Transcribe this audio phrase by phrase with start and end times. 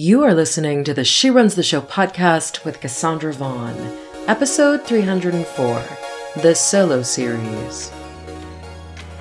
[0.00, 3.74] You are listening to the She Runs the Show podcast with Cassandra Vaughn,
[4.28, 5.82] episode 304,
[6.40, 7.90] the solo series.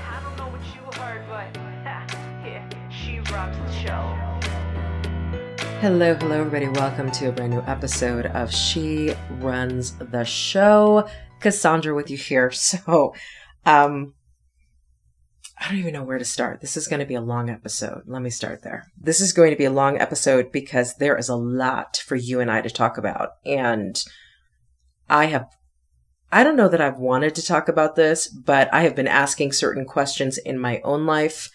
[0.07, 1.51] I don't know what you heard, but
[2.45, 4.13] yeah, she runs the show.
[5.79, 6.67] Hello, hello, everybody.
[6.67, 11.09] Welcome to a brand new episode of She Runs the Show.
[11.39, 12.51] Cassandra with you here.
[12.55, 13.15] So,
[13.65, 14.13] um,
[15.59, 16.61] I don't even know where to start.
[16.61, 18.03] This is going to be a long episode.
[18.05, 18.91] Let me start there.
[18.99, 22.39] This is going to be a long episode because there is a lot for you
[22.39, 23.31] and I to talk about.
[23.43, 24.01] And
[25.09, 25.47] I have,
[26.31, 29.53] I don't know that I've wanted to talk about this, but I have been asking
[29.53, 31.49] certain questions in my own life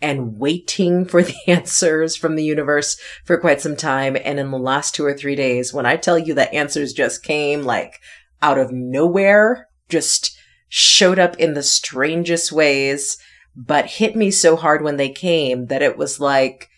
[0.00, 4.16] and waiting for the answers from the universe for quite some time.
[4.24, 7.24] And in the last two or three days, when I tell you that answers just
[7.24, 7.98] came like
[8.42, 13.18] out of nowhere, just showed up in the strangest ways
[13.56, 16.68] but hit me so hard when they came that it was like,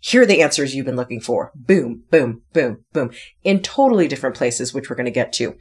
[0.00, 1.50] here are the answers you've been looking for.
[1.54, 3.10] Boom, boom, boom, boom,
[3.42, 5.56] in totally different places, which we're going to get to.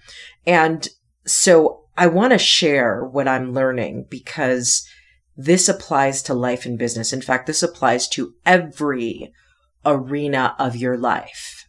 [0.45, 0.88] And
[1.25, 4.86] so I want to share what I'm learning because
[5.38, 7.14] this applies to life and business.
[7.14, 9.31] In fact, this applies to every
[9.86, 11.67] arena of your life.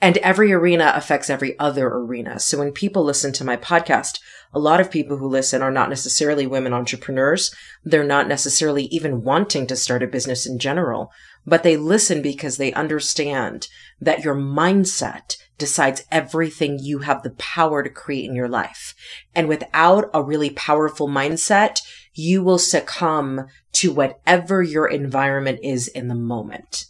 [0.00, 2.38] And every arena affects every other arena.
[2.38, 4.18] So when people listen to my podcast,
[4.52, 7.54] a lot of people who listen are not necessarily women entrepreneurs.
[7.84, 11.12] They're not necessarily even wanting to start a business in general,
[11.46, 13.68] but they listen because they understand
[14.00, 18.94] that your mindset decides everything you have the power to create in your life.
[19.34, 21.80] And without a really powerful mindset,
[22.12, 26.86] you will succumb to whatever your environment is in the moment.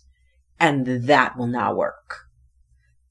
[0.58, 2.26] And that will not work.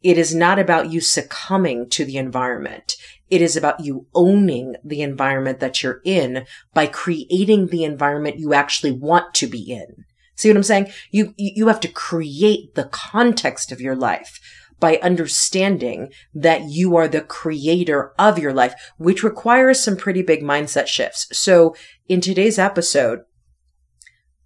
[0.01, 2.95] It is not about you succumbing to the environment.
[3.29, 8.53] It is about you owning the environment that you're in by creating the environment you
[8.53, 10.05] actually want to be in.
[10.35, 10.91] See what I'm saying?
[11.11, 14.39] You, you have to create the context of your life
[14.79, 20.41] by understanding that you are the creator of your life, which requires some pretty big
[20.41, 21.27] mindset shifts.
[21.37, 21.75] So
[22.07, 23.19] in today's episode,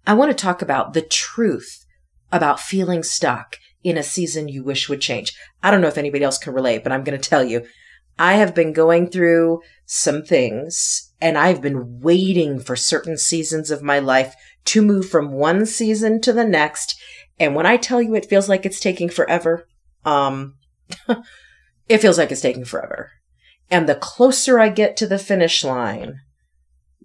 [0.06, 1.86] I want to talk about the truth
[2.32, 5.32] about feeling stuck in a season you wish would change.
[5.62, 7.64] I don't know if anybody else can relate, but I'm going to tell you,
[8.18, 13.82] I have been going through some things and I've been waiting for certain seasons of
[13.82, 14.34] my life
[14.66, 16.98] to move from one season to the next.
[17.38, 19.66] And when I tell you it feels like it's taking forever,
[20.04, 20.54] um,
[21.88, 23.10] it feels like it's taking forever.
[23.70, 26.20] And the closer I get to the finish line,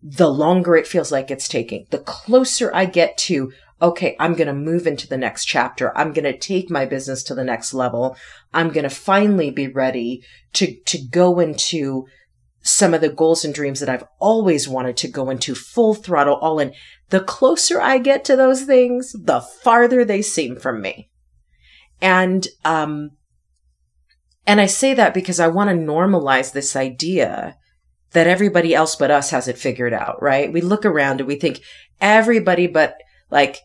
[0.02, 1.88] the longer it feels like it's taking.
[1.90, 3.52] The closer I get to,
[3.82, 5.98] okay, I'm going to move into the next chapter.
[5.98, 8.18] I'm going to take my business to the next level.
[8.54, 10.24] I'm going to finally be ready
[10.54, 12.06] to, to go into
[12.62, 16.36] some of the goals and dreams that I've always wanted to go into full throttle,
[16.36, 16.74] all in.
[17.10, 21.10] The closer I get to those things, the farther they seem from me.
[22.02, 23.12] And, um,
[24.46, 27.56] and I say that because I want to normalize this idea
[28.12, 30.52] that everybody else but us has it figured out, right?
[30.52, 31.62] We look around and we think
[32.02, 32.96] everybody but
[33.30, 33.60] like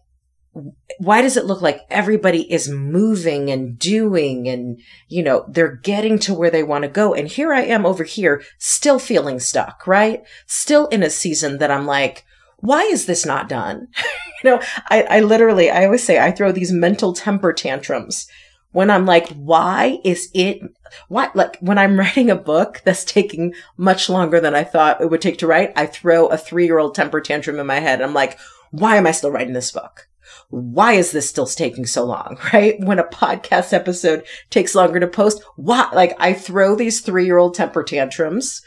[0.98, 6.18] why does it look like everybody is moving and doing and, you know, they're getting
[6.20, 7.12] to where they want to go?
[7.14, 10.22] And here I am over here still feeling stuck, right?
[10.46, 12.24] Still in a season that I'm like,
[12.58, 13.88] why is this not done?
[14.44, 18.28] you know, I, I literally, I always say I throw these mental temper tantrums
[18.70, 20.60] when I'm like, why is it,
[21.08, 25.10] why, like when I'm writing a book that's taking much longer than I thought it
[25.10, 28.00] would take to write, I throw a three year old temper tantrum in my head.
[28.00, 28.38] I'm like,
[28.70, 30.08] why am I still writing this book?
[30.54, 32.38] Why is this still taking so long?
[32.52, 32.78] Right?
[32.78, 35.90] When a podcast episode takes longer to post, why?
[35.92, 38.62] Like I throw these three year old temper tantrums,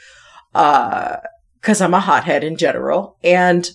[0.54, 1.18] uh,
[1.62, 3.18] cause I'm a hothead in general.
[3.24, 3.70] And,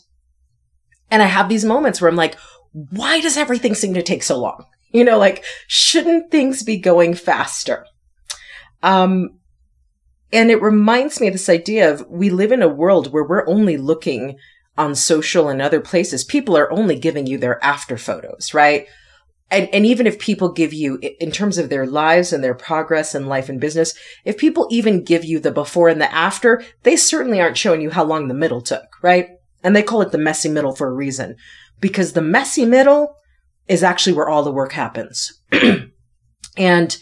[1.11, 2.37] and I have these moments where I'm like,
[2.73, 4.67] why does everything seem to take so long?
[4.91, 7.87] You know, like, shouldn't things be going faster?
[8.83, 9.39] Um,
[10.33, 13.49] and it reminds me of this idea of we live in a world where we're
[13.49, 14.37] only looking
[14.77, 18.87] on social and other places, people are only giving you their after photos, right?
[19.51, 23.15] And, and even if people give you, in terms of their lives and their progress
[23.15, 26.97] in life and business, if people even give you the before and the after, they
[26.97, 29.29] certainly aren't showing you how long the middle took, right?
[29.63, 31.37] And they call it the messy middle for a reason,
[31.81, 33.17] because the messy middle
[33.69, 35.43] is actually where all the work happens.
[36.57, 36.97] and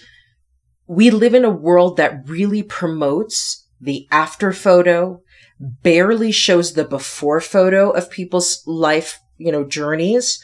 [0.89, 5.23] we live in a world that really promotes the after photo,
[5.61, 10.43] barely shows the before photo of people's life, you know, journeys,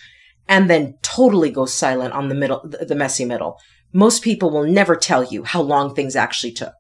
[0.49, 3.59] and then totally goes silent on the middle, the messy middle.
[3.93, 6.75] Most people will never tell you how long things actually took.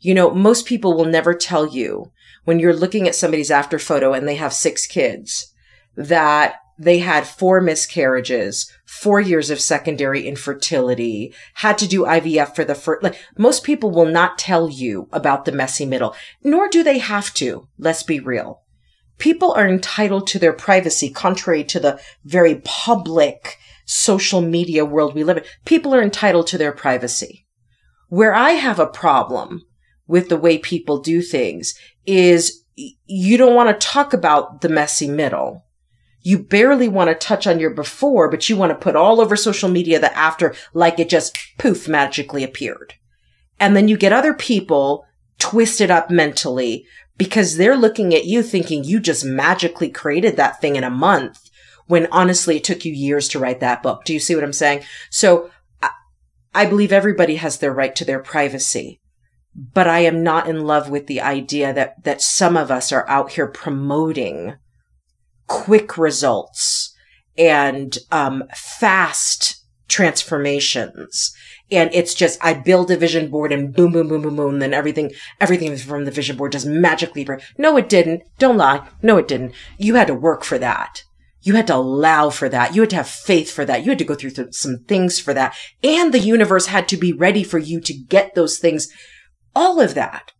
[0.00, 2.10] You know, most people will never tell you
[2.44, 5.52] when you're looking at somebody's after photo and they have six kids
[5.96, 12.64] that they had four miscarriages, four years of secondary infertility, had to do IVF for
[12.64, 16.82] the first, like most people will not tell you about the messy middle, nor do
[16.82, 17.68] they have to.
[17.78, 18.62] Let's be real.
[19.16, 25.22] People are entitled to their privacy, contrary to the very public social media world we
[25.22, 25.44] live in.
[25.64, 27.46] People are entitled to their privacy.
[28.08, 29.62] Where I have a problem
[30.08, 31.74] with the way people do things
[32.06, 35.64] is you don't want to talk about the messy middle.
[36.22, 39.36] You barely want to touch on your before, but you want to put all over
[39.36, 42.94] social media the after like it just poof magically appeared.
[43.58, 45.06] And then you get other people
[45.38, 46.86] twisted up mentally
[47.16, 51.50] because they're looking at you thinking you just magically created that thing in a month
[51.86, 54.04] when honestly it took you years to write that book.
[54.04, 54.84] Do you see what I'm saying?
[55.10, 55.50] So
[56.54, 59.00] I believe everybody has their right to their privacy,
[59.54, 63.08] but I am not in love with the idea that, that some of us are
[63.08, 64.56] out here promoting
[65.50, 66.94] quick results
[67.36, 69.56] and, um, fast
[69.88, 71.32] transformations.
[71.72, 74.58] And it's just, I build a vision board and boom, boom, boom, boom, boom.
[74.60, 75.10] Then everything,
[75.40, 77.26] everything from the vision board just magically.
[77.58, 78.22] No, it didn't.
[78.38, 78.86] Don't lie.
[79.02, 79.52] No, it didn't.
[79.76, 81.02] You had to work for that.
[81.42, 82.76] You had to allow for that.
[82.76, 83.82] You had to have faith for that.
[83.82, 85.56] You had to go through some things for that.
[85.82, 88.86] And the universe had to be ready for you to get those things.
[89.56, 90.30] All of that.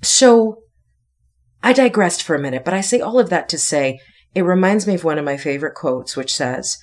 [0.00, 0.62] So
[1.62, 4.00] I digressed for a minute, but I say all of that to say
[4.34, 6.78] it reminds me of one of my favorite quotes, which says,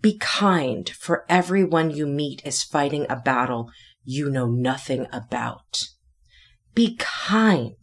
[0.00, 3.70] be kind for everyone you meet is fighting a battle
[4.04, 5.88] you know nothing about.
[6.74, 7.76] Be kind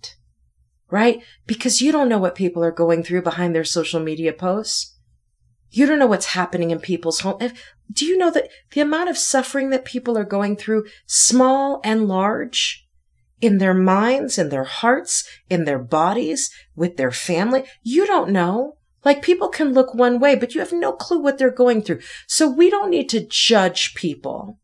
[0.89, 1.21] right?
[1.45, 4.95] Because you don't know what people are going through behind their social media posts.
[5.71, 7.39] You don't know what's happening in people's home.
[7.91, 12.07] Do you know that the amount of suffering that people are going through, small and
[12.07, 12.87] large,
[13.39, 17.65] in their minds, in their hearts, in their bodies, with their family?
[17.83, 18.77] You don't know.
[19.05, 21.99] Like people can look one way, but you have no clue what they're going through.
[22.27, 24.59] So we don't need to judge people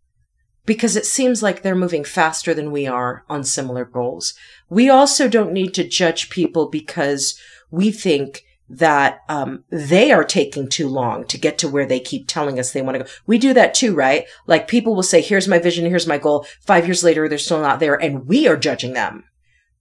[0.66, 4.34] because it seems like they're moving faster than we are on similar goals.
[4.70, 7.40] We also don't need to judge people because
[7.72, 12.28] we think that um, they are taking too long to get to where they keep
[12.28, 13.10] telling us they want to go.
[13.28, 14.26] We do that too, right?
[14.48, 16.48] Like people will say, here's my vision, here's my goal.
[16.62, 17.96] Five years later, they're still not there.
[17.96, 19.24] And we are judging them.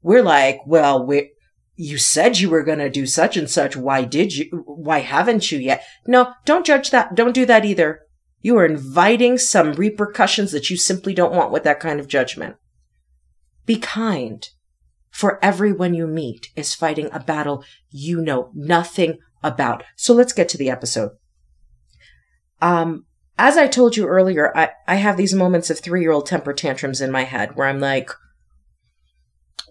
[0.02, 1.30] We're like, well, we
[1.76, 3.76] you said you were going to do such and such.
[3.76, 4.64] Why did you?
[4.66, 5.84] Why haven't you yet?
[6.06, 7.14] No, don't judge that.
[7.14, 8.00] Don't do that either.
[8.40, 12.56] You are inviting some repercussions that you simply don't want with that kind of judgment.
[13.66, 14.46] Be kind,
[15.10, 19.82] for everyone you meet is fighting a battle you know nothing about.
[19.96, 21.12] So let's get to the episode.
[22.60, 23.06] Um,
[23.38, 26.52] as I told you earlier, I, I have these moments of three year old temper
[26.52, 28.10] tantrums in my head where I'm like,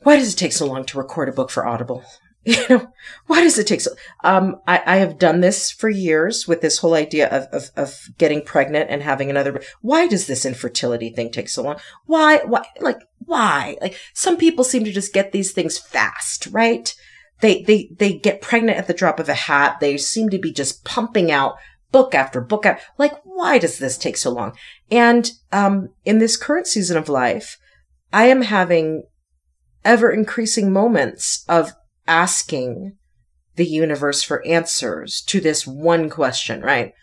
[0.04, 2.04] why does it take so long to record a book for Audible?
[2.46, 2.88] you know,
[3.28, 3.92] why does it take so?
[4.24, 8.10] Um, I, I have done this for years with this whole idea of, of, of
[8.18, 9.62] getting pregnant and having another.
[9.82, 11.78] Why does this infertility thing take so long?
[12.06, 13.78] Why, why, like, why?
[13.82, 16.94] Like, some people seem to just get these things fast, right?
[17.40, 19.80] They, they, they get pregnant at the drop of a hat.
[19.80, 21.56] They seem to be just pumping out
[21.94, 22.80] book after book out.
[22.98, 24.58] Like, why does this take so long?
[24.92, 27.58] And, um, in this current season of life,
[28.12, 29.04] I am having
[29.86, 31.74] ever increasing moments of
[32.08, 32.98] asking
[33.56, 36.94] the universe for answers to this one question, right?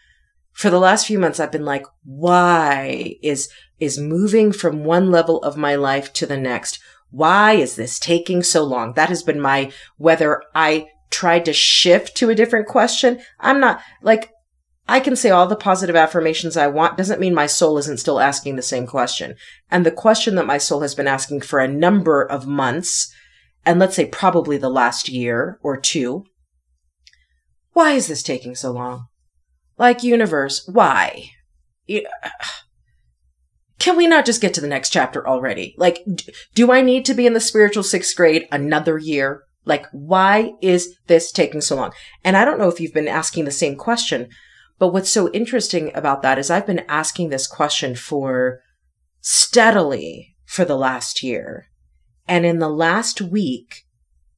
[0.53, 3.49] For the last few months, I've been like, why is,
[3.79, 6.81] is moving from one level of my life to the next?
[7.11, 8.95] Why is this taking so long?
[8.95, 13.21] That has been my, whether I tried to shift to a different question.
[13.39, 14.33] I'm not like,
[14.91, 18.19] I can say all the positive affirmations I want doesn't mean my soul isn't still
[18.19, 19.37] asking the same question.
[19.71, 23.15] And the question that my soul has been asking for a number of months
[23.65, 26.25] and let's say probably the last year or two.
[27.73, 29.07] Why is this taking so long?
[29.79, 31.31] Like universe, why?
[33.79, 35.77] Can we not just get to the next chapter already?
[35.79, 36.05] Like,
[36.55, 39.45] do I need to be in the spiritual sixth grade another year?
[39.65, 41.93] Like, why is this taking so long?
[42.25, 44.29] And I don't know if you've been asking the same question,
[44.81, 48.61] but what's so interesting about that is I've been asking this question for
[49.21, 51.67] steadily for the last year.
[52.27, 53.85] And in the last week,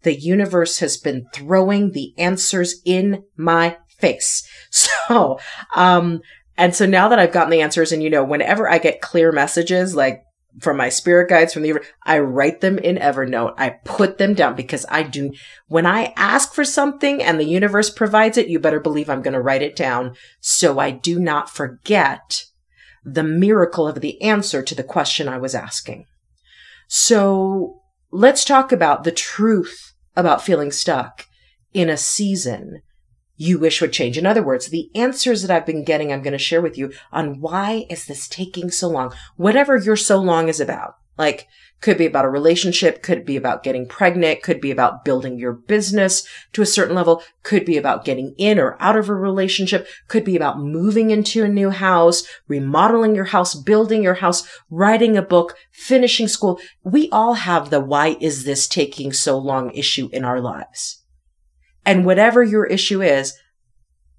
[0.03, 4.47] the universe has been throwing the answers in my face.
[5.09, 5.39] So,
[5.75, 6.23] um,
[6.57, 9.31] and so now that I've gotten the answers and you know, whenever I get clear
[9.31, 10.23] messages, like
[10.61, 13.55] from my spirit guides from the, I write them in Evernote.
[13.57, 15.33] I put them down because I do,
[15.69, 19.35] when I ask for something and the universe provides it, you better believe I'm going
[19.35, 20.15] to write it down.
[20.41, 22.45] So I do not forget
[23.05, 26.07] the miracle of the answer to the question I was asking.
[26.87, 27.81] So
[28.11, 31.27] let's talk about the truth about feeling stuck
[31.73, 32.83] in a season
[33.43, 34.17] you wish would change.
[34.17, 36.93] In other words, the answers that I've been getting, I'm going to share with you
[37.11, 39.13] on why is this taking so long?
[39.37, 40.95] Whatever your so long is about.
[41.19, 41.49] Like,
[41.81, 45.53] could be about a relationship, could be about getting pregnant, could be about building your
[45.53, 49.89] business to a certain level, could be about getting in or out of a relationship,
[50.07, 55.17] could be about moving into a new house, remodeling your house, building your house, writing
[55.17, 56.61] a book, finishing school.
[56.85, 61.02] We all have the why is this taking so long issue in our lives.
[61.85, 63.35] And whatever your issue is,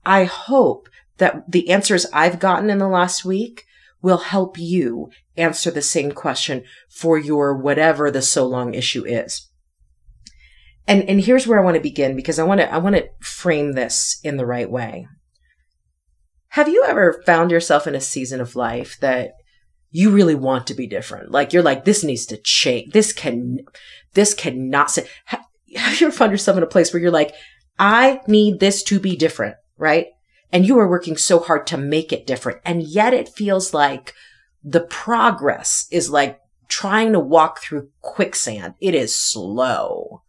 [0.05, 3.63] I hope that the answers I've gotten in the last week
[4.01, 9.50] will help you answer the same question for your whatever the so long issue is.
[10.86, 13.08] And, and here's where I want to begin because I want to, I want to
[13.22, 15.08] frame this in the right way.
[16.50, 19.32] Have you ever found yourself in a season of life that
[19.89, 21.32] you really want to be different?
[21.32, 22.91] Like you're like, this needs to change.
[22.91, 23.60] This can,
[24.13, 25.46] this cannot say, have
[26.01, 27.34] you ever found yourself in a place where you're like,
[27.77, 30.08] I need this to be different, right?
[30.51, 32.60] And you are working so hard to make it different.
[32.65, 34.13] And yet it feels like
[34.63, 38.74] the progress is like trying to walk through quicksand.
[38.80, 40.23] It is slow.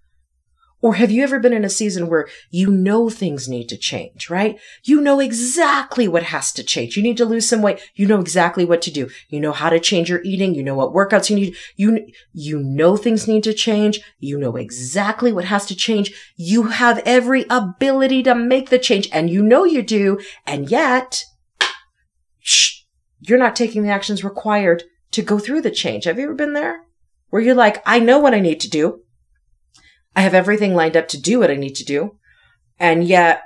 [0.85, 4.29] Or have you ever been in a season where you know things need to change,
[4.29, 4.61] right?
[4.83, 6.95] You know exactly what has to change.
[6.95, 7.81] You need to lose some weight.
[7.95, 9.09] You know exactly what to do.
[9.31, 10.55] You know how to change your eating.
[10.55, 11.57] You know what workouts you need.
[11.77, 13.99] You, you know things need to change.
[14.19, 16.13] You know exactly what has to change.
[16.37, 20.21] You have every ability to make the change and you know you do.
[20.47, 21.25] And yet,
[22.41, 22.83] shh,
[23.21, 26.05] you're not taking the actions required to go through the change.
[26.05, 26.83] Have you ever been there?
[27.31, 29.01] Where you're like, I know what I need to do.
[30.17, 32.17] I have everything lined up to do what I need to do.
[32.79, 33.43] And yet,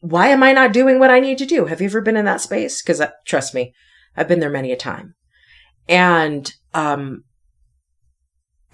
[0.00, 1.66] why am I not doing what I need to do?
[1.66, 2.82] Have you ever been in that space?
[2.82, 3.72] Because uh, trust me,
[4.16, 5.14] I've been there many a time.
[5.88, 7.24] And, um,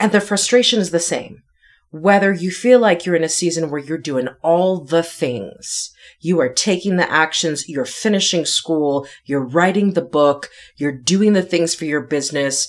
[0.01, 1.43] and the frustration is the same.
[1.91, 6.39] Whether you feel like you're in a season where you're doing all the things, you
[6.41, 11.75] are taking the actions, you're finishing school, you're writing the book, you're doing the things
[11.75, 12.69] for your business,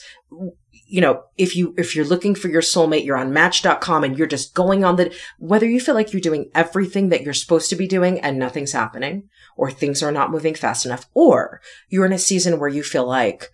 [0.89, 4.27] you know, if you, if you're looking for your soulmate, you're on match.com and you're
[4.27, 7.75] just going on the, whether you feel like you're doing everything that you're supposed to
[7.75, 12.13] be doing and nothing's happening or things are not moving fast enough, or you're in
[12.13, 13.49] a season where you feel like,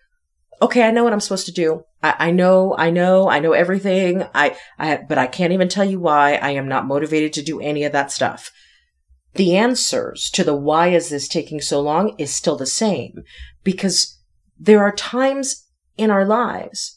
[0.62, 1.84] okay, I know what I'm supposed to do.
[2.02, 4.24] I, I know, I know, I know everything.
[4.34, 7.60] I, I, but I can't even tell you why I am not motivated to do
[7.60, 8.52] any of that stuff.
[9.34, 13.24] The answers to the why is this taking so long is still the same
[13.64, 14.18] because
[14.58, 15.66] there are times
[15.98, 16.95] in our lives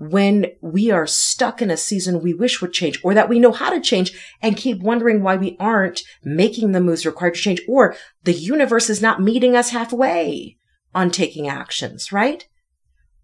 [0.00, 3.52] when we are stuck in a season we wish would change or that we know
[3.52, 7.60] how to change and keep wondering why we aren't making the moves required to change
[7.68, 10.56] or the universe is not meeting us halfway
[10.94, 12.48] on taking actions, right?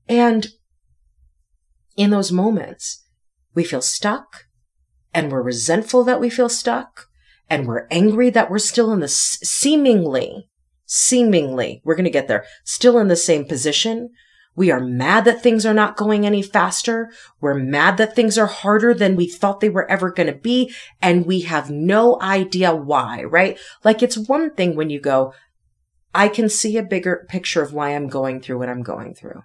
[0.06, 0.48] And
[1.96, 3.04] in those moments,
[3.54, 4.44] we feel stuck
[5.14, 7.06] and we're resentful that we feel stuck
[7.48, 10.50] and we're angry that we're still in the seemingly,
[10.84, 14.10] seemingly, we're going to get there, still in the same position
[14.56, 17.10] we are mad that things are not going any faster.
[17.40, 20.74] We're mad that things are harder than we thought they were ever going to be.
[21.02, 23.58] And we have no idea why, right?
[23.84, 25.34] Like it's one thing when you go,
[26.14, 29.42] I can see a bigger picture of why I'm going through what I'm going through.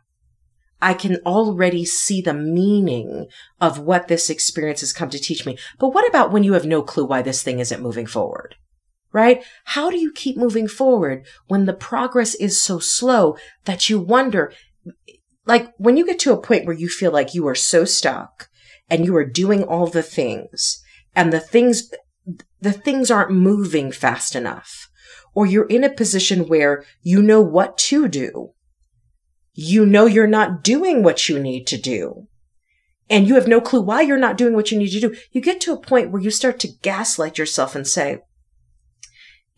[0.81, 3.27] I can already see the meaning
[3.59, 5.57] of what this experience has come to teach me.
[5.77, 8.55] But what about when you have no clue why this thing isn't moving forward?
[9.13, 9.43] Right?
[9.65, 14.53] How do you keep moving forward when the progress is so slow that you wonder,
[15.45, 18.49] like when you get to a point where you feel like you are so stuck
[18.89, 20.83] and you are doing all the things
[21.15, 21.91] and the things,
[22.59, 24.89] the things aren't moving fast enough,
[25.33, 28.51] or you're in a position where you know what to do.
[29.53, 32.27] You know you're not doing what you need to do.
[33.09, 35.15] And you have no clue why you're not doing what you need to do.
[35.31, 38.21] You get to a point where you start to gaslight yourself and say,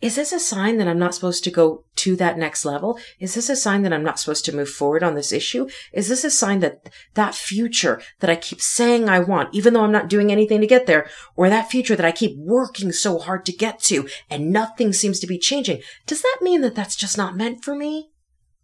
[0.04, 2.98] is this a sign that I'm not supposed to go to that next level?
[3.18, 5.66] Is this a sign that I'm not supposed to move forward on this issue?
[5.94, 9.82] Is this a sign that that future that I keep saying I want, even though
[9.82, 13.18] I'm not doing anything to get there, or that future that I keep working so
[13.18, 16.96] hard to get to and nothing seems to be changing, does that mean that that's
[16.96, 18.10] just not meant for me?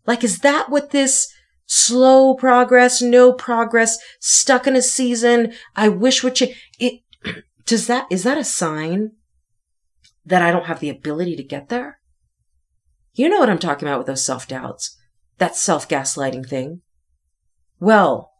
[0.06, 1.32] Like, is that what this
[1.64, 6.70] slow progress, no progress, stuck in a season, I wish would change?
[6.78, 7.00] It,
[7.64, 9.12] does that, is that a sign
[10.30, 12.00] that I don't have the ability to get there?
[13.12, 14.96] You know what I'm talking about with those self doubts,
[15.38, 16.80] that self gaslighting thing.
[17.78, 18.32] Well,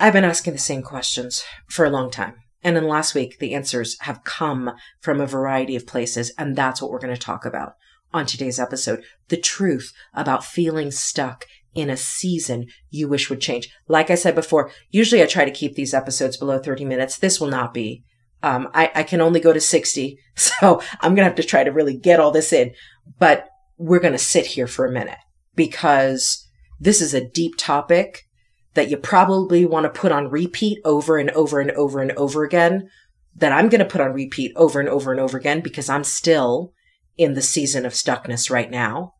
[0.00, 2.34] I've been asking the same questions for a long time.
[2.62, 6.32] And in last week, the answers have come from a variety of places.
[6.38, 7.74] And that's what we're going to talk about
[8.12, 9.04] on today's episode.
[9.28, 13.70] The truth about feeling stuck in a season you wish would change.
[13.86, 17.18] Like I said before, usually I try to keep these episodes below 30 minutes.
[17.18, 18.04] This will not be
[18.42, 20.18] Um, I, I can only go to 60.
[20.38, 22.72] So I'm going to have to try to really get all this in,
[23.18, 25.18] but we're going to sit here for a minute
[25.56, 26.46] because
[26.78, 28.22] this is a deep topic
[28.74, 32.44] that you probably want to put on repeat over and over and over and over
[32.44, 32.88] again
[33.34, 36.04] that I'm going to put on repeat over and over and over again because I'm
[36.04, 36.72] still
[37.16, 39.14] in the season of stuckness right now.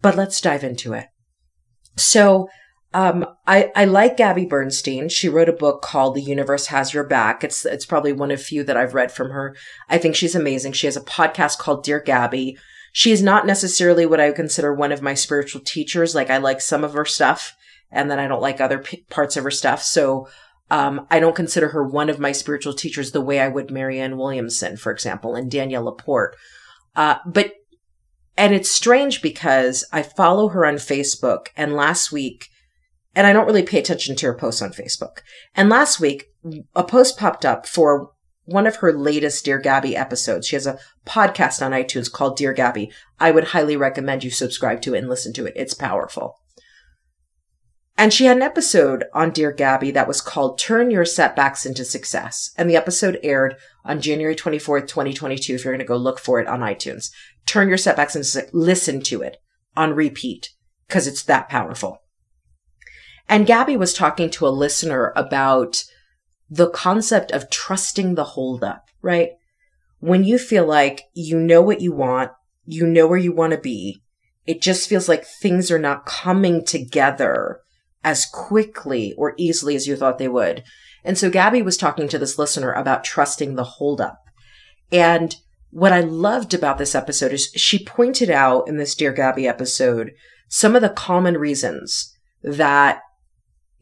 [0.00, 1.06] But let's dive into it.
[1.96, 2.48] So,
[2.94, 5.08] um, I, I like Gabby Bernstein.
[5.08, 7.42] She wrote a book called The Universe Has Your Back.
[7.42, 9.56] It's, it's probably one of few that I've read from her.
[9.88, 10.72] I think she's amazing.
[10.72, 12.58] She has a podcast called Dear Gabby.
[12.92, 16.14] She is not necessarily what I would consider one of my spiritual teachers.
[16.14, 17.54] Like I like some of her stuff
[17.90, 19.82] and then I don't like other p- parts of her stuff.
[19.82, 20.28] So,
[20.70, 24.16] um, I don't consider her one of my spiritual teachers the way I would Marianne
[24.16, 26.34] Williamson, for example, and Danielle Laporte.
[26.96, 27.52] Uh, but,
[28.38, 32.48] and it's strange because I follow her on Facebook and last week,
[33.14, 35.18] and I don't really pay attention to her posts on Facebook.
[35.54, 36.26] And last week,
[36.74, 38.10] a post popped up for
[38.44, 40.46] one of her latest Dear Gabby episodes.
[40.46, 42.90] She has a podcast on iTunes called Dear Gabby.
[43.20, 45.52] I would highly recommend you subscribe to it and listen to it.
[45.56, 46.38] It's powerful.
[47.96, 51.84] And she had an episode on Dear Gabby that was called Turn Your Setbacks into
[51.84, 52.50] Success.
[52.56, 53.54] And the episode aired
[53.84, 55.54] on January 24th, 2022.
[55.54, 57.10] If you're going to go look for it on iTunes,
[57.46, 59.36] turn your setbacks into, listen to it
[59.76, 60.50] on repeat
[60.88, 62.01] because it's that powerful.
[63.28, 65.84] And Gabby was talking to a listener about
[66.50, 69.30] the concept of trusting the holdup, right?
[70.00, 72.32] When you feel like you know what you want,
[72.66, 74.02] you know where you want to be,
[74.46, 77.60] it just feels like things are not coming together
[78.04, 80.64] as quickly or easily as you thought they would.
[81.04, 84.18] And so Gabby was talking to this listener about trusting the holdup.
[84.90, 85.36] And
[85.70, 90.12] what I loved about this episode is she pointed out in this Dear Gabby episode
[90.48, 93.00] some of the common reasons that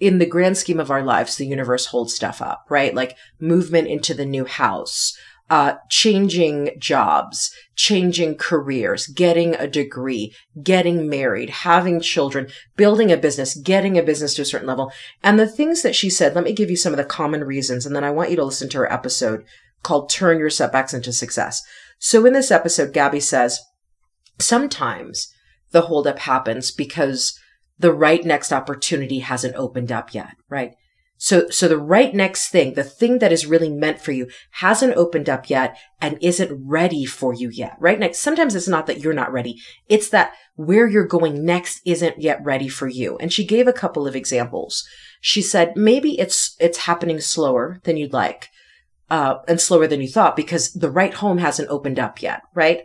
[0.01, 2.95] in the grand scheme of our lives, the universe holds stuff up, right?
[2.95, 5.17] Like movement into the new house,
[5.51, 13.57] uh, changing jobs, changing careers, getting a degree, getting married, having children, building a business,
[13.57, 14.91] getting a business to a certain level.
[15.23, 17.85] And the things that she said, let me give you some of the common reasons.
[17.85, 19.45] And then I want you to listen to her episode
[19.83, 21.63] called Turn Your Setbacks into Success.
[21.99, 23.61] So in this episode, Gabby says,
[24.39, 25.33] sometimes
[25.73, 27.39] the holdup happens because
[27.81, 30.75] the right next opportunity hasn't opened up yet, right?
[31.17, 34.97] So, so the right next thing, the thing that is really meant for you hasn't
[34.97, 37.77] opened up yet and isn't ready for you yet.
[37.79, 39.61] Right next, sometimes it's not that you're not ready.
[39.87, 43.19] It's that where you're going next isn't yet ready for you.
[43.19, 44.87] And she gave a couple of examples.
[45.21, 48.49] She said, maybe it's, it's happening slower than you'd like,
[49.11, 52.85] uh, and slower than you thought because the right home hasn't opened up yet, right?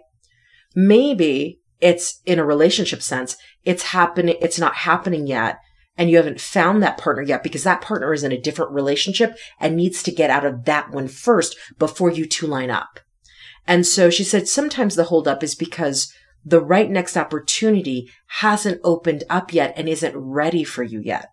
[0.76, 3.38] Maybe it's in a relationship sense.
[3.64, 4.38] It's happening.
[4.42, 5.60] It's not happening yet
[5.98, 9.38] and you haven't found that partner yet because that partner is in a different relationship
[9.60, 13.00] and needs to get out of that one first before you two line up.
[13.68, 16.12] And so she said sometimes the holdup is because
[16.44, 21.30] the right next opportunity hasn't opened up yet and isn't ready for you yet.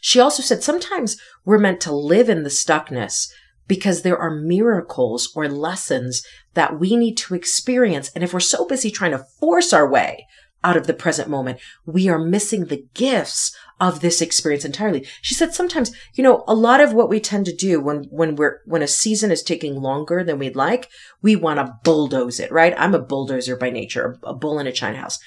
[0.00, 3.26] She also said sometimes we're meant to live in the stuckness
[3.68, 6.22] because there are miracles or lessons
[6.54, 8.10] that we need to experience.
[8.14, 10.26] And if we're so busy trying to force our way
[10.64, 11.58] out of the present moment.
[11.84, 15.06] We are missing the gifts of this experience entirely.
[15.20, 18.36] She said sometimes, you know, a lot of what we tend to do when, when
[18.36, 20.88] we're, when a season is taking longer than we'd like,
[21.20, 22.74] we want to bulldoze it, right?
[22.78, 25.18] I'm a bulldozer by nature, a bull in a china house.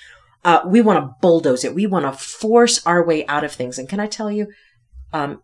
[0.44, 1.76] Uh, we want to bulldoze it.
[1.76, 3.78] We want to force our way out of things.
[3.78, 4.48] And can I tell you,
[5.12, 5.42] um,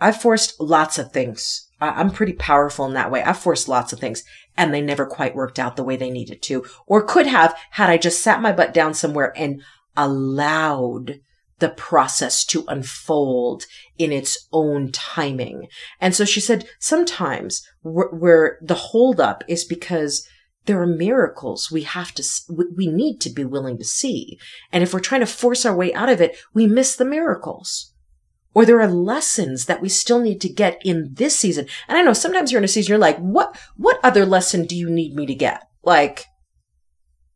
[0.00, 1.68] I've forced lots of things.
[1.80, 3.22] I'm pretty powerful in that way.
[3.22, 4.24] I've forced lots of things
[4.56, 7.90] and they never quite worked out the way they needed to or could have had
[7.90, 9.62] I just sat my butt down somewhere and
[9.96, 11.20] allowed
[11.58, 13.64] the process to unfold
[13.96, 15.68] in its own timing.
[16.00, 20.26] And so she said, sometimes where the holdup is because
[20.66, 22.24] there are miracles we have to,
[22.76, 24.38] we need to be willing to see.
[24.72, 27.91] And if we're trying to force our way out of it, we miss the miracles
[28.54, 31.66] or there are lessons that we still need to get in this season.
[31.88, 34.76] And I know sometimes you're in a season, you're like, what, what other lesson do
[34.76, 35.62] you need me to get?
[35.82, 36.26] Like,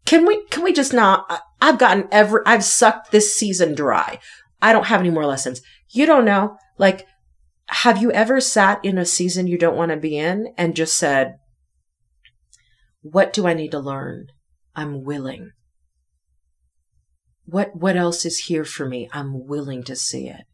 [0.05, 4.19] can we, can we just not, I've gotten every, I've sucked this season dry.
[4.61, 5.63] I don't have any more lessons.
[5.91, 6.59] You don't know.
[6.79, 7.07] Like,
[7.69, 10.97] have you ever sat in a season you don't want to be in and just
[10.97, 11.39] said,
[13.01, 14.27] what do I need to learn?
[14.75, 15.53] I'm willing.
[17.47, 19.09] What, what else is here for me?
[19.13, 20.45] I'm willing to see it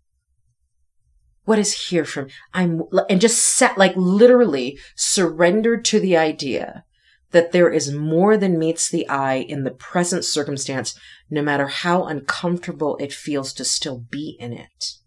[1.44, 6.85] what is here from i'm and just set like literally surrendered to the idea
[7.31, 10.98] that there is more than meets the eye in the present circumstance
[11.31, 14.98] no matter how uncomfortable it feels to still be in it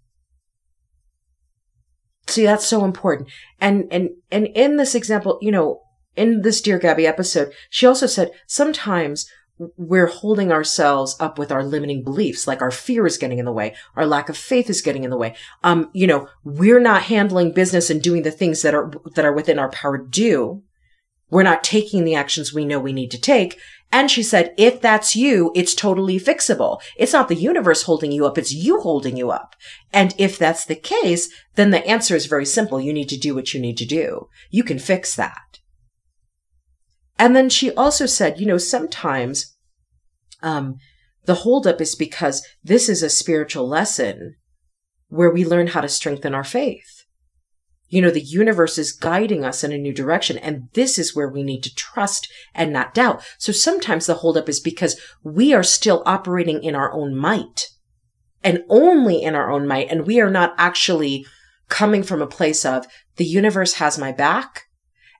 [2.28, 3.30] See, that's so important.
[3.60, 5.82] And, and, and in this example, you know,
[6.16, 11.64] in this Dear Gabby episode, she also said sometimes we're holding ourselves up with our
[11.64, 14.82] limiting beliefs, like our fear is getting in the way, our lack of faith is
[14.82, 15.36] getting in the way.
[15.64, 19.34] Um, you know, we're not handling business and doing the things that are, that are
[19.34, 20.64] within our power to do.
[21.30, 23.58] We're not taking the actions we know we need to take.
[23.92, 26.82] And she said, if that's you, it's totally fixable.
[26.98, 28.38] It's not the universe holding you up.
[28.38, 29.56] It's you holding you up.
[29.94, 32.82] And if that's the case, then the answer is very simple.
[32.82, 34.28] You need to do what you need to do.
[34.50, 35.60] You can fix that.
[37.18, 39.56] And then she also said, you know, sometimes,
[40.42, 40.78] um,
[41.26, 44.36] the holdup is because this is a spiritual lesson
[45.08, 47.06] where we learn how to strengthen our faith.
[47.88, 50.38] You know, the universe is guiding us in a new direction.
[50.38, 53.24] And this is where we need to trust and not doubt.
[53.38, 57.68] So sometimes the holdup is because we are still operating in our own might
[58.44, 59.90] and only in our own might.
[59.90, 61.26] And we are not actually
[61.70, 62.86] coming from a place of
[63.18, 64.64] the universe has my back.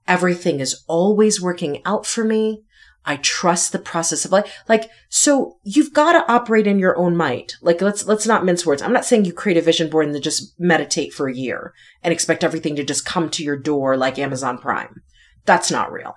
[0.08, 2.64] Everything is always working out for me.
[3.06, 4.64] I trust the process of life.
[4.68, 7.54] Like, so you've got to operate in your own might.
[7.62, 8.82] Like, let's, let's not mince words.
[8.82, 11.74] I'm not saying you create a vision board and then just meditate for a year
[12.04, 15.04] and expect everything to just come to your door like Amazon Prime.
[15.46, 16.16] That's not real.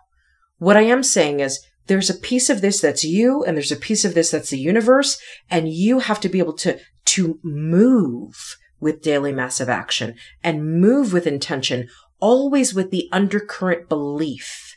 [0.58, 3.76] What I am saying is there's a piece of this that's you and there's a
[3.76, 5.20] piece of this that's the universe
[5.50, 11.12] and you have to be able to, to move with daily massive action and move
[11.12, 11.88] with intention,
[12.20, 14.76] always with the undercurrent belief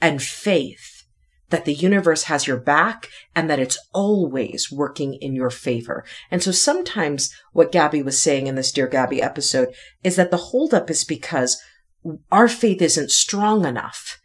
[0.00, 1.04] and faith
[1.52, 6.04] that the universe has your back and that it's always working in your favor.
[6.30, 9.72] And so sometimes what Gabby was saying in this Dear Gabby episode
[10.02, 11.62] is that the holdup is because
[12.32, 14.18] our faith isn't strong enough.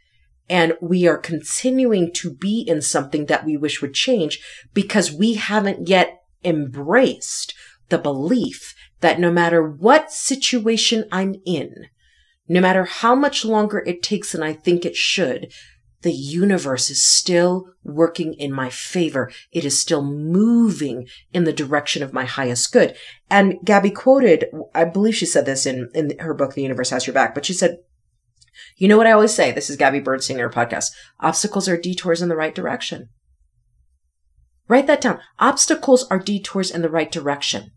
[0.50, 4.40] And we are continuing to be in something that we wish would change
[4.74, 7.54] because we haven't yet embraced
[7.90, 11.88] the belief that no matter what situation I'm in,
[12.48, 15.52] no matter how much longer it takes than I think it should,
[16.02, 19.32] the universe is still working in my favor.
[19.52, 22.96] It is still moving in the direction of my highest good.
[23.30, 27.08] And Gabby quoted, I believe she said this in, in her book, The Universe Has
[27.08, 27.80] Your Back, but she said,
[28.78, 29.52] you know what I always say?
[29.52, 30.92] This is Gabby Bernstein in her podcast.
[31.20, 33.10] Obstacles are detours in the right direction.
[34.68, 35.20] Write that down.
[35.40, 37.72] Obstacles are detours in the right direction.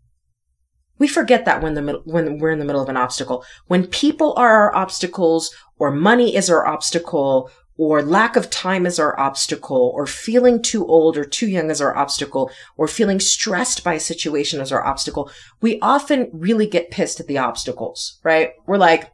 [1.01, 3.43] We forget that when the when we're in the middle of an obstacle.
[3.65, 8.99] When people are our obstacles or money is our obstacle or lack of time is
[8.99, 13.83] our obstacle, or feeling too old or too young is our obstacle, or feeling stressed
[13.83, 18.51] by a situation is our obstacle, we often really get pissed at the obstacles, right?
[18.67, 19.09] We're like,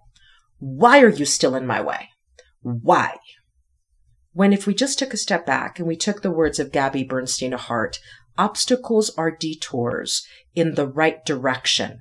[0.59, 2.09] why are you still in my way?
[2.61, 3.15] Why?
[4.33, 7.05] When if we just took a step back and we took the words of Gabby
[7.05, 7.99] Bernstein to heart,
[8.37, 11.99] obstacles are detours in the right direction.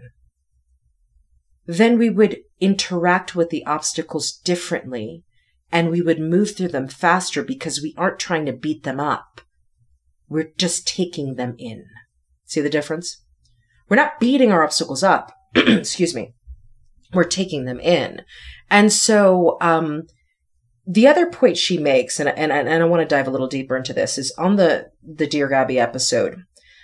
[1.67, 5.25] Then we would interact with the obstacles differently
[5.73, 9.41] and we would move through them faster because we aren't trying to beat them up.
[10.29, 11.87] We're just taking them in.
[12.45, 13.25] See the difference?
[13.89, 15.33] We're not beating our obstacles up.
[15.55, 16.35] Excuse me.
[17.13, 18.23] We're taking them in.
[18.71, 20.05] And so, um,
[20.87, 23.77] the other point she makes, and, and, and I want to dive a little deeper
[23.77, 26.43] into this, is on the, the Dear Gabby episode.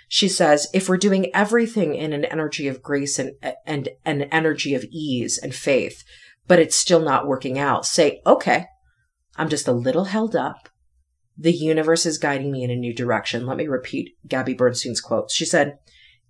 [0.09, 3.31] She says, if we're doing everything in an energy of grace and,
[3.65, 6.03] and an energy of ease and faith,
[6.47, 8.65] but it's still not working out, say, okay,
[9.37, 10.69] I'm just a little held up.
[11.37, 13.47] The universe is guiding me in a new direction.
[13.47, 15.31] Let me repeat Gabby Bernstein's quote.
[15.31, 15.79] She said,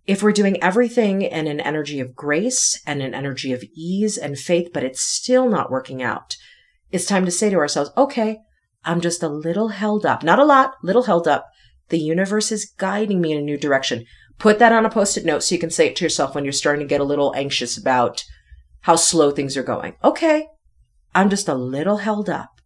[0.06, 4.38] if we're doing everything in an energy of grace and an energy of ease and
[4.38, 6.38] faith, but it's still not working out,
[6.94, 8.38] it's time to say to ourselves, okay,
[8.86, 10.24] I'm just a little held up.
[10.24, 11.48] Not a lot, little held up.
[11.90, 14.06] The universe is guiding me in a new direction.
[14.38, 16.46] Put that on a post it note so you can say it to yourself when
[16.46, 18.24] you're starting to get a little anxious about
[18.82, 19.96] how slow things are going.
[20.04, 20.48] Okay,
[21.16, 22.62] I'm just a little held up.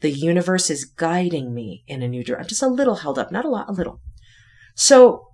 [0.00, 2.44] The universe is guiding me in a new direction.
[2.44, 4.00] I'm just a little held up, not a lot, a little.
[4.76, 5.26] So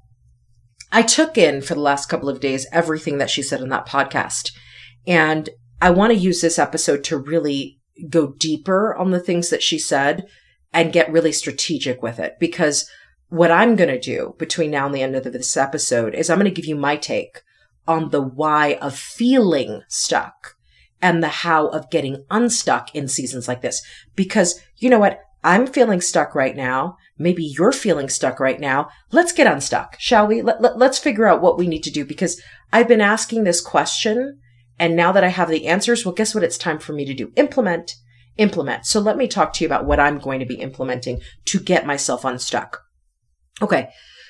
[0.90, 3.86] I took in for the last couple of days everything that she said in that
[3.86, 4.50] podcast.
[5.06, 9.62] And I want to use this episode to really go deeper on the things that
[9.62, 10.26] she said
[10.72, 12.36] and get really strategic with it.
[12.38, 12.88] Because
[13.28, 16.38] what I'm going to do between now and the end of this episode is I'm
[16.38, 17.42] going to give you my take
[17.86, 20.56] on the why of feeling stuck
[21.00, 23.82] and the how of getting unstuck in seasons like this.
[24.16, 25.20] Because you know what?
[25.42, 26.96] I'm feeling stuck right now.
[27.18, 28.88] Maybe you're feeling stuck right now.
[29.12, 30.40] Let's get unstuck, shall we?
[30.40, 32.40] Let, let, let's figure out what we need to do because
[32.72, 34.40] I've been asking this question.
[34.78, 36.44] And now that I have the answers, well, guess what?
[36.44, 37.94] It's time for me to do implement,
[38.36, 38.86] implement.
[38.86, 41.86] So let me talk to you about what I'm going to be implementing to get
[41.86, 42.80] myself unstuck.
[43.62, 43.88] Okay.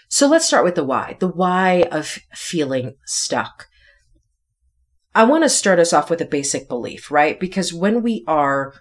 [0.09, 3.69] So let's start with the why, the why of feeling stuck.
[5.15, 7.39] I want to start us off with a basic belief, right?
[7.39, 8.75] Because when we are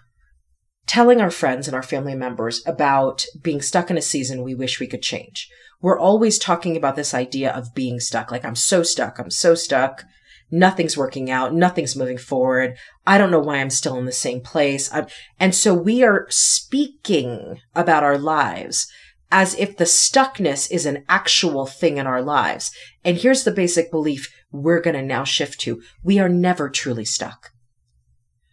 [0.86, 4.80] telling our friends and our family members about being stuck in a season we wish
[4.80, 5.48] we could change,
[5.80, 8.30] we're always talking about this idea of being stuck.
[8.30, 9.18] Like, I'm so stuck.
[9.18, 10.04] I'm so stuck.
[10.50, 11.54] Nothing's working out.
[11.54, 12.76] Nothing's moving forward.
[13.06, 14.92] I don't know why I'm still in the same place.
[14.92, 15.06] I'm,
[15.40, 18.86] and so we are speaking about our lives
[19.30, 22.70] as if the stuckness is an actual thing in our lives.
[23.04, 25.82] And here's the basic belief we're going to now shift to.
[26.04, 27.50] We are never truly stuck.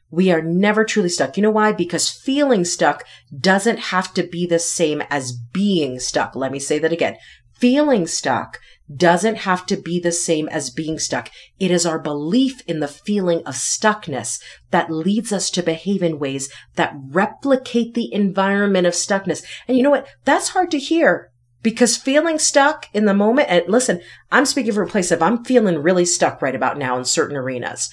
[0.09, 1.37] We are never truly stuck.
[1.37, 1.71] You know why?
[1.71, 3.05] Because feeling stuck
[3.39, 6.35] doesn't have to be the same as being stuck.
[6.35, 7.17] Let me say that again.
[7.53, 8.59] Feeling stuck
[8.95, 11.29] doesn't have to be the same as being stuck.
[11.59, 16.19] It is our belief in the feeling of stuckness that leads us to behave in
[16.19, 19.43] ways that replicate the environment of stuckness.
[19.67, 20.07] And you know what?
[20.25, 21.31] That's hard to hear
[21.63, 24.01] because feeling stuck in the moment, and listen,
[24.31, 27.37] I'm speaking from a place of I'm feeling really stuck right about now in certain
[27.37, 27.89] arenas.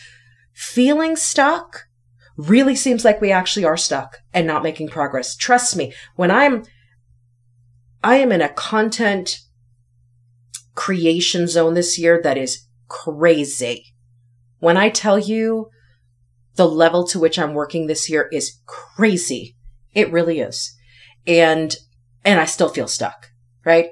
[0.55, 1.85] Feeling stuck
[2.37, 5.37] really seems like we actually are stuck and not making progress.
[5.37, 6.65] Trust me, when I'm,
[8.03, 9.41] I am in a content
[10.79, 13.85] creation zone this year that is crazy.
[14.61, 15.71] When I tell you
[16.55, 19.57] the level to which I'm working this year is crazy,
[19.93, 20.73] it really is.
[21.27, 21.75] And,
[22.25, 23.33] and I still feel stuck,
[23.65, 23.89] right?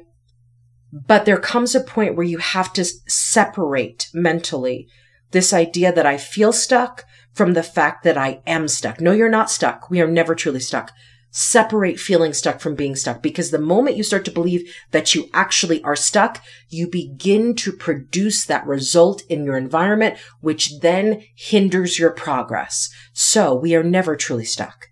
[0.93, 4.87] But there comes a point where you have to separate mentally
[5.33, 9.01] this idea that I feel stuck from the fact that I am stuck.
[9.01, 9.91] No, you're not stuck.
[9.91, 10.93] We are never truly stuck.
[11.39, 15.29] Separate feeling stuck from being stuck because the moment you start to believe that you
[15.35, 21.99] actually are stuck, you begin to produce that result in your environment, which then hinders
[21.99, 22.89] your progress.
[23.13, 24.87] So we are never truly stuck.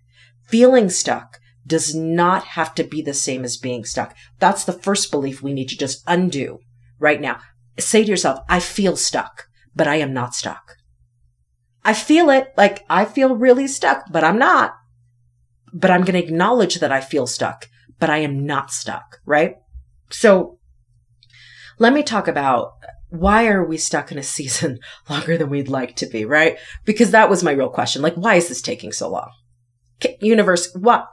[0.47, 4.15] Feeling stuck does not have to be the same as being stuck.
[4.37, 6.59] That's the first belief we need to just undo
[6.99, 7.39] right now.
[7.79, 10.75] Say to yourself, I feel stuck, but I am not stuck.
[11.83, 14.75] I feel it like I feel really stuck, but I'm not.
[15.77, 19.57] But I'm going to acknowledge that I feel stuck, but I am not stuck, right?
[20.09, 20.57] So
[21.77, 22.73] let me talk about
[23.09, 26.57] why are we stuck in a season longer than we'd like to be, right?
[26.85, 28.01] Because that was my real question.
[28.01, 29.31] Like, why is this taking so long?
[30.21, 31.09] Universe, what,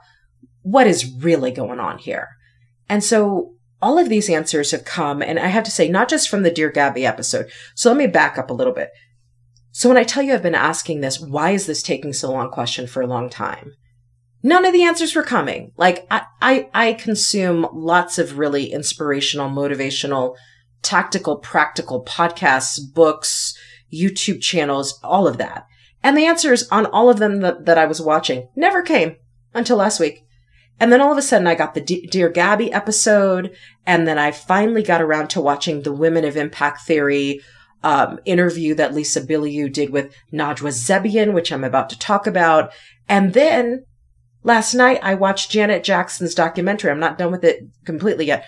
[0.61, 2.29] what is really going on here?
[2.89, 6.29] And so all of these answers have come, and I have to say, not just
[6.29, 7.49] from the Dear Gabby episode.
[7.75, 8.91] So let me back up a little bit.
[9.71, 12.49] So when I tell you I've been asking this, why is this taking so long
[12.49, 13.73] question for a long time?
[14.43, 15.71] None of the answers were coming.
[15.77, 20.35] Like I, I, I consume lots of really inspirational, motivational,
[20.81, 23.57] tactical, practical podcasts, books,
[23.91, 25.65] YouTube channels, all of that.
[26.03, 29.15] And the answers on all of them that, that I was watching never came
[29.53, 30.25] until last week.
[30.77, 33.55] And then all of a sudden I got the D- Dear Gabby episode.
[33.85, 37.39] And then I finally got around to watching the Women of Impact Theory
[37.83, 42.73] um, interview that Lisa Bilyeu did with Najwa Zebian, which I'm about to talk about.
[43.07, 43.85] And then
[44.43, 46.91] last night I watched Janet Jackson's documentary.
[46.91, 48.45] I'm not done with it completely yet.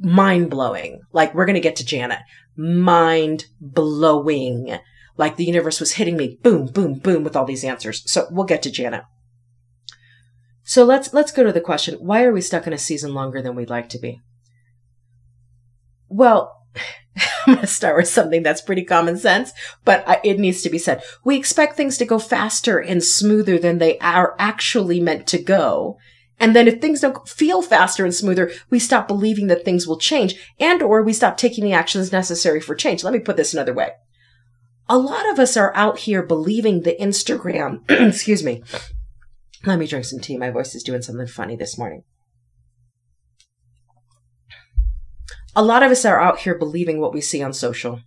[0.00, 1.00] Mind blowing.
[1.12, 2.20] Like we're going to get to Janet.
[2.56, 4.78] Mind blowing.
[5.16, 8.02] Like the universe was hitting me boom, boom, boom with all these answers.
[8.10, 9.04] So we'll get to Janet.
[10.64, 11.96] So let's, let's go to the question.
[11.96, 14.20] Why are we stuck in a season longer than we'd like to be?
[16.08, 16.56] Well,
[17.46, 19.52] I'm going to start with something that's pretty common sense,
[19.84, 21.02] but it needs to be said.
[21.24, 25.98] We expect things to go faster and smoother than they are actually meant to go.
[26.38, 29.98] And then if things don't feel faster and smoother, we stop believing that things will
[29.98, 33.04] change and or we stop taking the actions necessary for change.
[33.04, 33.90] Let me put this another way.
[34.88, 38.62] A lot of us are out here believing the Instagram, excuse me.
[39.64, 40.36] Let me drink some tea.
[40.36, 42.02] My voice is doing something funny this morning.
[45.54, 48.00] A lot of us are out here believing what we see on social.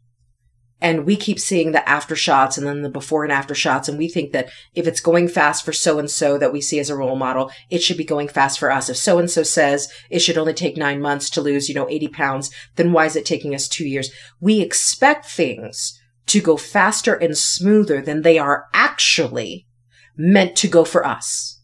[0.82, 3.88] And we keep seeing the after shots and then the before and after shots.
[3.88, 6.80] And we think that if it's going fast for so and so that we see
[6.80, 8.90] as a role model, it should be going fast for us.
[8.90, 11.90] If so and so says it should only take nine months to lose, you know,
[11.90, 14.12] 80 pounds, then why is it taking us two years?
[14.42, 19.68] We expect things to go faster and smoother than they are actually
[20.18, 21.62] meant to go for us.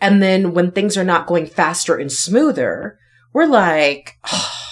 [0.00, 2.98] And then when things are not going faster and smoother,
[3.32, 4.67] we're like, oh,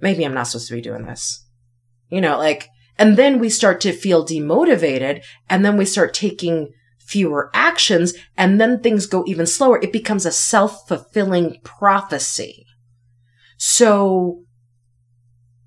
[0.00, 1.44] maybe I'm not supposed to be doing this.
[2.08, 6.72] You know, like, and then we start to feel demotivated and then we start taking
[6.98, 9.80] fewer actions and then things go even slower.
[9.82, 12.66] It becomes a self-fulfilling prophecy.
[13.58, 14.42] So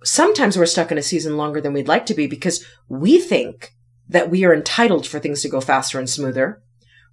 [0.03, 3.71] sometimes we're stuck in a season longer than we'd like to be because we think
[4.07, 6.61] that we are entitled for things to go faster and smoother.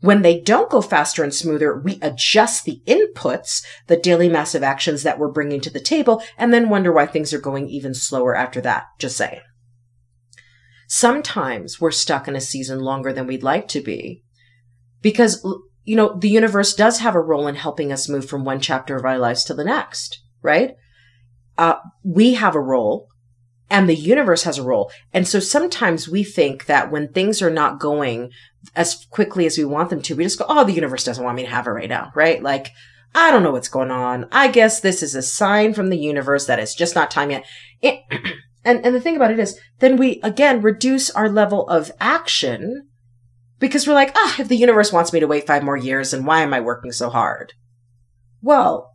[0.01, 5.03] When they don't go faster and smoother, we adjust the inputs, the daily massive actions
[5.03, 8.37] that we're bringing to the table, and then wonder why things are going even slower
[8.37, 8.87] after that.
[8.99, 9.41] Just say.
[10.87, 14.23] Sometimes we're stuck in a season longer than we'd like to be
[15.03, 15.45] because,
[15.85, 18.97] you know, the universe does have a role in helping us move from one chapter
[18.97, 20.77] of our lives to the next, right?
[21.59, 23.09] Uh, we have a role
[23.69, 24.91] and the universe has a role.
[25.13, 28.31] And so sometimes we think that when things are not going
[28.75, 31.37] as quickly as we want them to, we just go, Oh, the universe doesn't want
[31.37, 32.43] me to have it right now, right?
[32.43, 32.69] Like,
[33.15, 34.27] I don't know what's going on.
[34.31, 37.47] I guess this is a sign from the universe that it's just not time yet.
[37.81, 38.01] It,
[38.65, 42.89] and, and the thing about it is, then we again reduce our level of action
[43.59, 46.11] because we're like, ah, oh, if the universe wants me to wait five more years,
[46.11, 47.55] then why am I working so hard?
[48.43, 48.91] Well,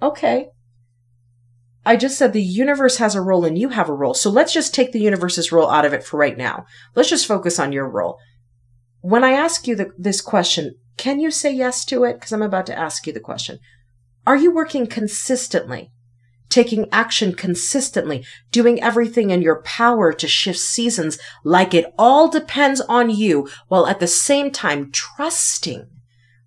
[0.00, 0.48] okay.
[1.84, 4.14] I just said the universe has a role and you have a role.
[4.14, 6.66] So let's just take the universe's role out of it for right now.
[6.94, 8.18] Let's just focus on your role.
[9.02, 12.14] When I ask you the, this question, can you say yes to it?
[12.14, 13.58] Because I'm about to ask you the question.
[14.26, 15.90] Are you working consistently?
[16.50, 22.80] Taking action consistently, doing everything in your power to shift seasons like it all depends
[22.82, 25.88] on you, while at the same time trusting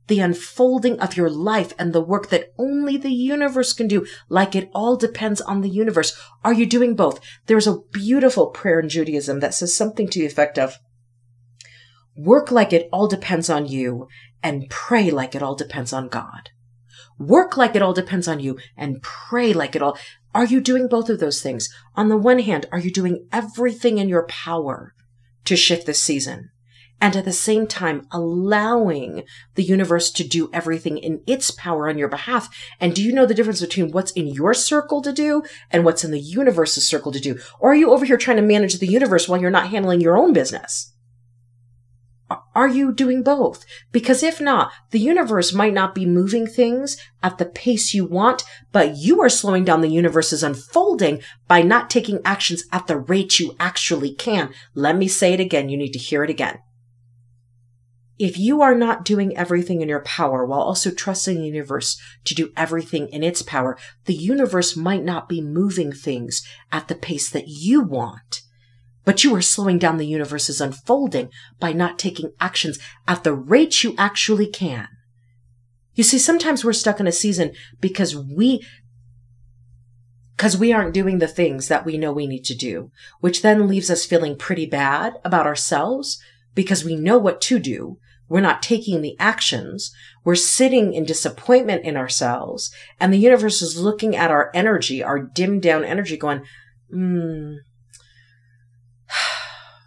[0.08, 4.56] the unfolding of your life and the work that only the universe can do, like
[4.56, 6.16] it all depends on the universe.
[6.44, 7.22] Are you doing both?
[7.46, 10.78] There's a beautiful prayer in Judaism that says something to the effect of,
[12.16, 14.08] work like it all depends on you
[14.42, 16.50] and pray like it all depends on God.
[17.20, 19.98] Work like it all depends on you and pray like it all.
[20.34, 21.70] Are you doing both of those things?
[21.96, 24.94] On the one hand, are you doing everything in your power
[25.46, 26.50] to shift this season?
[27.04, 31.98] and at the same time allowing the universe to do everything in its power on
[31.98, 32.48] your behalf.
[32.80, 36.06] And do you know the difference between what's in your circle to do and what's
[36.06, 37.38] in the universe's circle to do?
[37.60, 40.18] Or are you over here trying to manage the universe while you're not handling your
[40.18, 40.93] own business?
[42.56, 43.66] Are you doing both?
[43.92, 48.44] Because if not, the universe might not be moving things at the pace you want,
[48.72, 53.40] but you are slowing down the universe's unfolding by not taking actions at the rate
[53.40, 54.54] you actually can.
[54.74, 55.70] Let me say it again.
[55.70, 56.60] You need to hear it again
[58.20, 62.36] if you are not doing everything in your power while also trusting the universe to
[62.36, 66.42] do everything in its power, the universe might not be moving things
[66.72, 68.42] at the pace that you want.
[69.06, 73.84] But you are slowing down the universe's unfolding by not taking actions at the rate
[73.84, 74.88] you actually can.
[75.96, 78.66] You see, sometimes we're stuck in a season because we,
[80.36, 83.68] because we aren't doing the things that we know we need to do, which then
[83.68, 86.20] leaves us feeling pretty bad about ourselves
[86.56, 87.98] because we know what to do.
[88.30, 89.94] We're not taking the actions.
[90.24, 92.74] We're sitting in disappointment in ourselves.
[93.00, 96.44] And the universe is looking at our energy, our dimmed down energy, going,
[96.90, 97.56] hmm,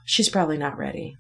[0.06, 1.14] she's probably not ready.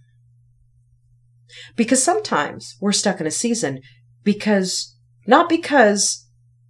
[1.76, 3.82] Because sometimes we're stuck in a season
[4.24, 4.96] because,
[5.26, 6.26] not because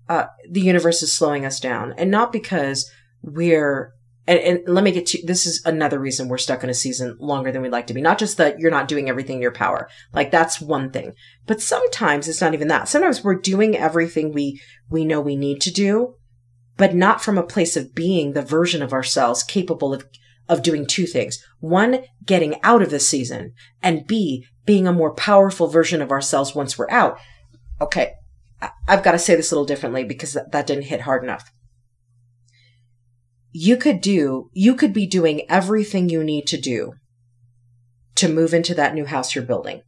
[0.08, 2.90] uh, the universe is slowing us down and not because
[3.22, 3.92] we're
[4.28, 7.16] and, and let me get to this is another reason we're stuck in a season
[7.20, 8.00] longer than we'd like to be.
[8.00, 9.88] Not just that you're not doing everything in your power.
[10.12, 11.12] Like that's one thing.
[11.46, 12.88] But sometimes it's not even that.
[12.88, 16.14] Sometimes we're doing everything we we know we need to do,
[16.76, 20.04] but not from a place of being the version of ourselves capable of
[20.48, 21.42] of doing two things.
[21.60, 26.54] One, getting out of the season, and B, being a more powerful version of ourselves
[26.54, 27.18] once we're out.
[27.80, 28.12] Okay.
[28.88, 31.52] I've got to say this a little differently because that, didn't hit hard enough
[33.58, 36.92] you could do, you could be doing everything you need to do
[38.14, 39.80] to move into that new house you're building.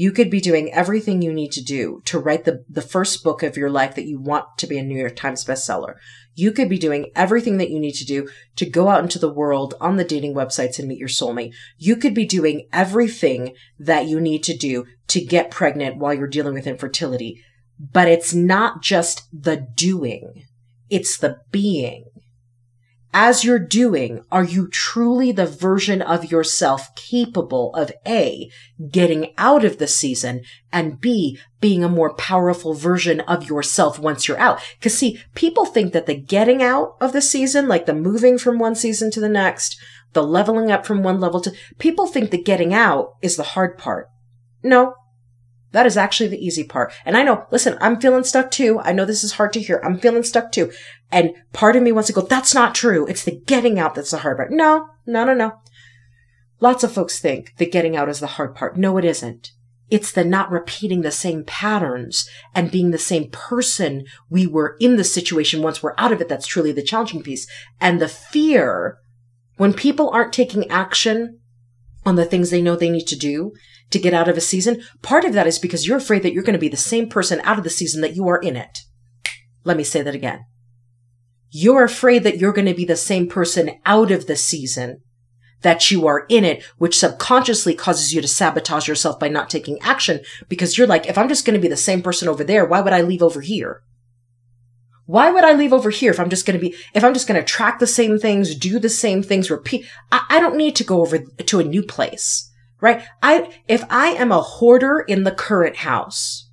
[0.00, 3.42] You could be doing everything you need to do to write the, the first book
[3.42, 5.96] of your life that you want to be a New York Times bestseller.
[6.34, 9.30] You could be doing everything that you need to do to go out into the
[9.30, 11.52] world on the dating websites and meet your soulmate.
[11.76, 16.28] You could be doing everything that you need to do to get pregnant while you're
[16.28, 17.44] dealing with infertility.
[17.78, 20.46] But it's not just the doing.
[20.88, 22.06] It's the being
[23.12, 28.50] as you're doing, are you truly the version of yourself capable of A,
[28.90, 30.42] getting out of the season
[30.72, 34.60] and B, being a more powerful version of yourself once you're out?
[34.80, 38.58] Cause see, people think that the getting out of the season, like the moving from
[38.58, 39.76] one season to the next,
[40.12, 43.76] the leveling up from one level to, people think the getting out is the hard
[43.76, 44.08] part.
[44.62, 44.94] No,
[45.72, 46.92] that is actually the easy part.
[47.04, 48.80] And I know, listen, I'm feeling stuck too.
[48.80, 49.80] I know this is hard to hear.
[49.84, 50.72] I'm feeling stuck too.
[51.12, 53.06] And part of me wants to go, that's not true.
[53.06, 54.52] It's the getting out that's the hard part.
[54.52, 55.52] No, no, no, no.
[56.60, 58.76] Lots of folks think the getting out is the hard part.
[58.76, 59.52] No, it isn't.
[59.90, 64.96] It's the not repeating the same patterns and being the same person we were in
[64.96, 66.28] the situation once we're out of it.
[66.28, 67.48] That's truly the challenging piece.
[67.80, 68.98] And the fear
[69.56, 71.40] when people aren't taking action
[72.06, 73.52] on the things they know they need to do
[73.90, 76.42] to get out of a season, part of that is because you're afraid that you're
[76.42, 78.80] going to be the same person out of the season that you are in it.
[79.64, 80.44] Let me say that again.
[81.50, 85.02] You're afraid that you're going to be the same person out of the season
[85.62, 89.80] that you are in it, which subconsciously causes you to sabotage yourself by not taking
[89.82, 92.64] action because you're like, if I'm just going to be the same person over there,
[92.64, 93.82] why would I leave over here?
[95.06, 97.26] Why would I leave over here if I'm just going to be, if I'm just
[97.26, 99.86] going to track the same things, do the same things, repeat?
[100.12, 102.49] I, I don't need to go over to a new place,
[102.80, 103.02] right?
[103.22, 106.50] I, if I am a hoarder in the current house,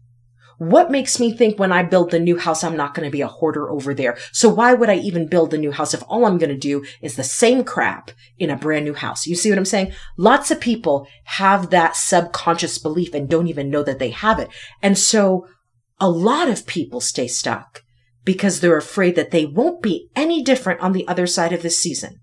[0.58, 3.22] what makes me think when I build the new house, I'm not going to be
[3.22, 4.18] a hoarder over there?
[4.32, 6.84] So why would I even build the new house if all I'm going to do
[7.02, 8.10] is the same crap
[8.40, 9.28] in a brand new house?
[9.28, 9.94] You see what I'm saying?
[10.18, 14.50] Lots of people have that subconscious belief and don't even know that they have it.
[14.82, 15.48] And so
[16.00, 17.84] a lot of people stay stuck
[18.24, 21.78] because they're afraid that they won't be any different on the other side of this
[21.78, 22.20] season.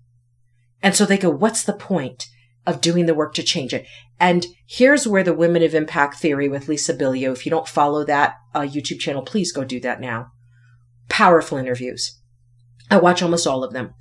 [0.83, 2.27] And so they go, what's the point?
[2.67, 3.85] Of doing the work to change it.
[4.19, 8.03] And here's where the Women of Impact theory with Lisa Bilyeu, if you don't follow
[8.05, 10.31] that uh, YouTube channel, please go do that now.
[11.07, 12.19] Powerful interviews.
[12.89, 13.93] I watch almost all of them.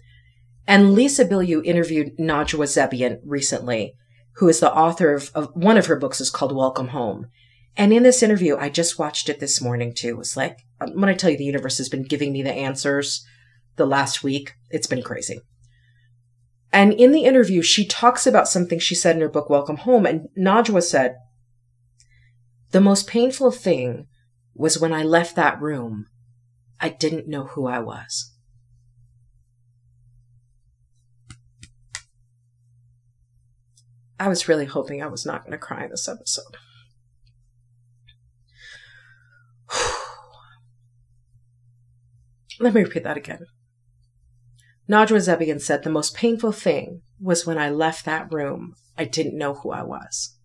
[0.66, 3.92] And Lisa Bilyeu interviewed Najwa Zebian recently,
[4.36, 7.26] who is the author of, of one of her books is called Welcome Home.
[7.76, 10.08] And in this interview, I just watched it this morning too.
[10.08, 10.60] It was like,
[10.94, 13.26] when I tell you the universe has been giving me the answers
[13.76, 15.40] the last week, it's been crazy.
[16.74, 20.06] And in the interview, she talks about something she said in her book, Welcome Home.
[20.06, 21.14] And Najwa said,
[22.72, 24.08] The most painful thing
[24.56, 26.08] was when I left that room,
[26.80, 28.32] I didn't know who I was.
[34.18, 36.56] I was really hoping I was not going to cry in this episode.
[42.58, 43.46] Let me repeat that again.
[44.88, 49.38] Najwa Zebian said the most painful thing was when I left that room, I didn't
[49.38, 50.36] know who I was.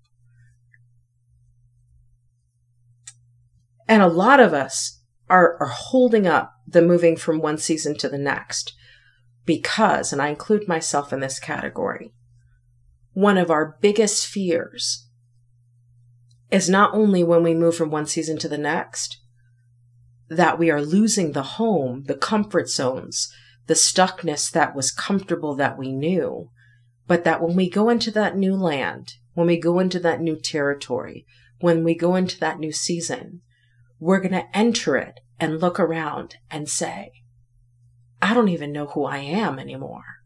[3.88, 8.08] And a lot of us are, are holding up the moving from one season to
[8.08, 8.74] the next
[9.46, 12.14] because, and I include myself in this category,
[13.14, 15.08] one of our biggest fears
[16.52, 19.18] is not only when we move from one season to the next,
[20.30, 23.34] that we are losing the home, the comfort zones,
[23.70, 26.50] the stuckness that was comfortable that we knew,
[27.06, 30.36] but that when we go into that new land, when we go into that new
[30.36, 31.24] territory,
[31.60, 33.42] when we go into that new season,
[34.00, 37.12] we're going to enter it and look around and say,
[38.24, 40.24] I don't even know who I am anymore.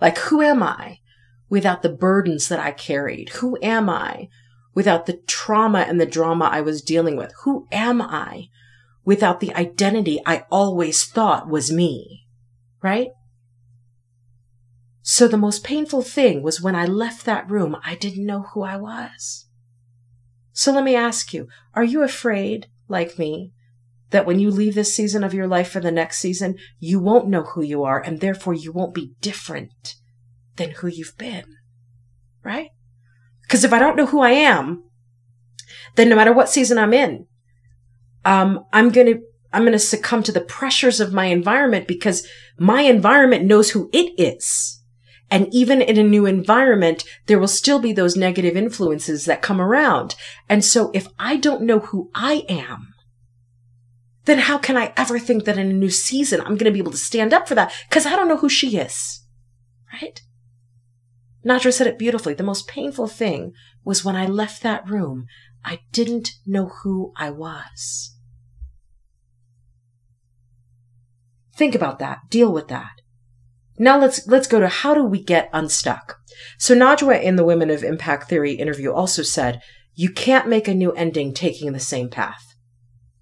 [0.00, 0.98] Like, who am I
[1.48, 3.28] without the burdens that I carried?
[3.34, 4.28] Who am I
[4.74, 7.32] without the trauma and the drama I was dealing with?
[7.44, 8.48] Who am I
[9.10, 12.28] without the identity I always thought was me,
[12.80, 13.08] right?
[15.02, 18.62] So the most painful thing was when I left that room, I didn't know who
[18.62, 19.48] I was.
[20.52, 23.50] So let me ask you, are you afraid, like me,
[24.10, 27.26] that when you leave this season of your life for the next season, you won't
[27.26, 29.96] know who you are and therefore you won't be different
[30.54, 31.56] than who you've been?
[32.44, 32.68] Right?
[33.42, 34.84] Because if I don't know who I am,
[35.96, 37.26] then no matter what season I'm in,
[38.24, 42.26] um, I'm going to, I'm going to succumb to the pressures of my environment because
[42.58, 44.80] my environment knows who it is.
[45.30, 49.60] And even in a new environment, there will still be those negative influences that come
[49.60, 50.16] around.
[50.48, 52.94] And so if I don't know who I am,
[54.24, 56.80] then how can I ever think that in a new season I'm going to be
[56.80, 57.72] able to stand up for that?
[57.88, 59.24] Because I don't know who she is.
[59.92, 60.20] Right?
[61.44, 62.34] Najwa said it beautifully.
[62.34, 63.52] The most painful thing
[63.84, 65.26] was when I left that room,
[65.64, 68.16] I didn't know who I was.
[71.54, 72.30] Think about that.
[72.30, 73.00] Deal with that.
[73.78, 76.18] Now let's let's go to how do we get unstuck.
[76.58, 79.62] So Najwa in the Women of Impact Theory interview also said,
[79.94, 82.54] you can't make a new ending taking the same path.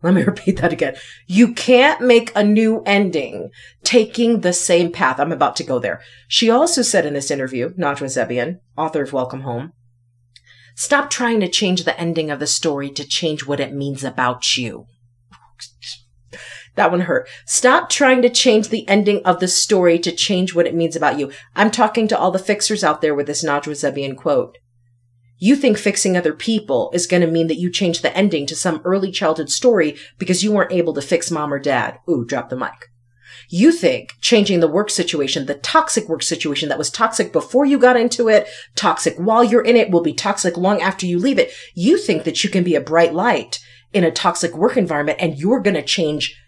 [0.03, 0.97] Let me repeat that again.
[1.27, 3.51] You can't make a new ending
[3.83, 5.19] taking the same path.
[5.19, 6.01] I'm about to go there.
[6.29, 9.73] She also said in this interview, Najwa Zebian, author of Welcome Home,
[10.79, 14.57] Stop trying to change the ending of the story to change what it means about
[14.57, 14.87] you.
[16.77, 17.29] That one hurt.
[17.47, 21.19] Stop trying to change the ending of the story to change what it means about
[21.19, 21.33] you.
[21.57, 24.57] I'm talking to all the fixers out there with this Najwa Zebian quote.
[25.39, 28.55] You think fixing other people is going to mean that you change the ending to
[28.55, 31.99] some early childhood story because you weren't able to fix mom or dad.
[32.09, 32.87] Ooh, drop the mic.
[33.49, 37.79] You think changing the work situation, the toxic work situation that was toxic before you
[37.79, 41.39] got into it, toxic while you're in it, will be toxic long after you leave
[41.39, 41.51] it.
[41.75, 43.59] You think that you can be a bright light
[43.93, 46.39] in a toxic work environment and you're going to change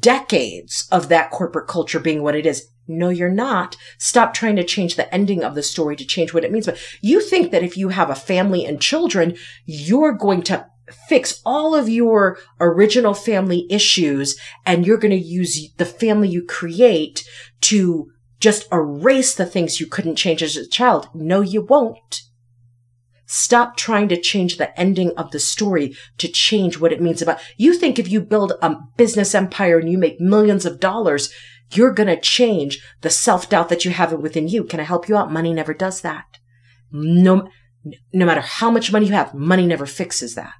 [0.00, 2.68] decades of that corporate culture being what it is.
[2.88, 3.76] No, you're not.
[3.98, 6.66] Stop trying to change the ending of the story to change what it means.
[6.66, 10.66] But you think that if you have a family and children, you're going to
[11.08, 16.44] fix all of your original family issues and you're going to use the family you
[16.44, 17.26] create
[17.62, 21.08] to just erase the things you couldn't change as a child.
[21.14, 22.22] No, you won't.
[23.26, 27.40] Stop trying to change the ending of the story to change what it means about.
[27.56, 31.32] You think if you build a business empire and you make millions of dollars,
[31.72, 34.62] you're going to change the self doubt that you have within you.
[34.62, 35.32] Can I help you out?
[35.32, 36.38] Money never does that.
[36.92, 37.48] No,
[38.12, 40.54] no matter how much money you have, money never fixes that.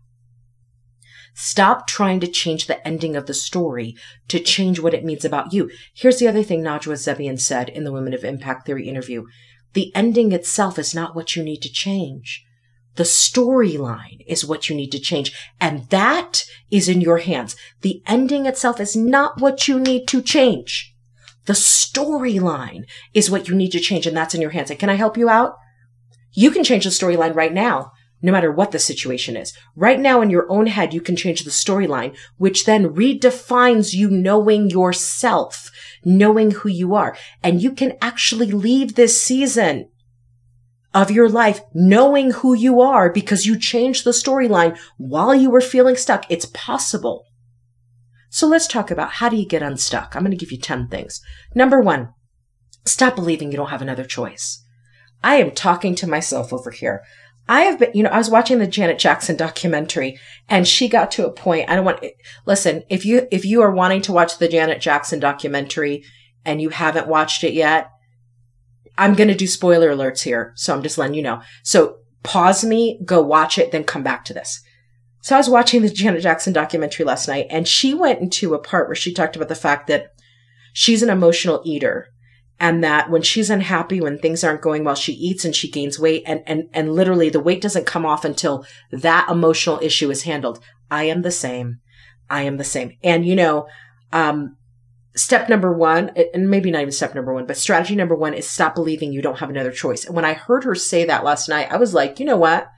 [1.39, 3.95] Stop trying to change the ending of the story
[4.27, 5.71] to change what it means about you.
[5.93, 9.27] Here's the other thing Najwa Zebian said in the Women of Impact Theory interview.
[9.75, 12.43] The ending itself is not what you need to change.
[12.95, 15.31] The storyline is what you need to change.
[15.61, 17.55] And that is in your hands.
[17.83, 20.95] The ending itself is not what you need to change.
[21.45, 24.07] The storyline is what you need to change.
[24.07, 24.71] And that's in your hands.
[24.71, 25.55] And can I help you out?
[26.33, 29.53] You can change the storyline right now no matter what the situation is.
[29.75, 34.11] Right now in your own head, you can change the storyline, which then redefines you
[34.11, 35.71] knowing yourself,
[36.05, 37.17] knowing who you are.
[37.43, 39.91] And you can actually leave this season
[40.95, 45.61] of your life knowing who you are because you changed the storyline while you were
[45.61, 46.25] feeling stuck.
[46.31, 47.27] It's possible.
[48.31, 50.17] So let's talk about how do you get unstuck?
[50.17, 51.21] I'm going to give you 10 things.
[51.55, 52.15] Number one,
[52.87, 54.63] stop believing you don't have another choice.
[55.23, 57.03] I am talking to myself over here.
[57.49, 60.19] I have been, you know, I was watching the Janet Jackson documentary
[60.49, 61.71] and she got to a point.
[61.71, 62.05] I don't want,
[62.45, 66.05] listen, if you, if you are wanting to watch the Janet Jackson documentary
[66.45, 67.91] and you haven't watched it yet,
[68.99, 70.53] I'm going to do spoiler alerts here.
[70.57, 71.41] So I'm just letting you know.
[71.63, 74.61] So pause me, go watch it, then come back to this.
[75.23, 78.59] So I was watching the Janet Jackson documentary last night and she went into a
[78.59, 80.13] part where she talked about the fact that
[80.73, 82.09] she's an emotional eater
[82.59, 85.99] and that when she's unhappy, when things aren't going well, she eats and she gains
[85.99, 90.23] weight and, and, and literally the weight doesn't come off until that emotional issue is
[90.23, 90.61] handled.
[90.91, 91.81] I am the same.
[92.31, 92.97] I am the same.
[93.03, 93.69] And you know,
[94.13, 94.57] um,
[95.15, 98.49] step number one, and maybe not even step number one, but strategy number one is
[98.49, 100.05] stop believing you don't have another choice.
[100.05, 102.71] And when I heard her say that last night, I was like, you know what?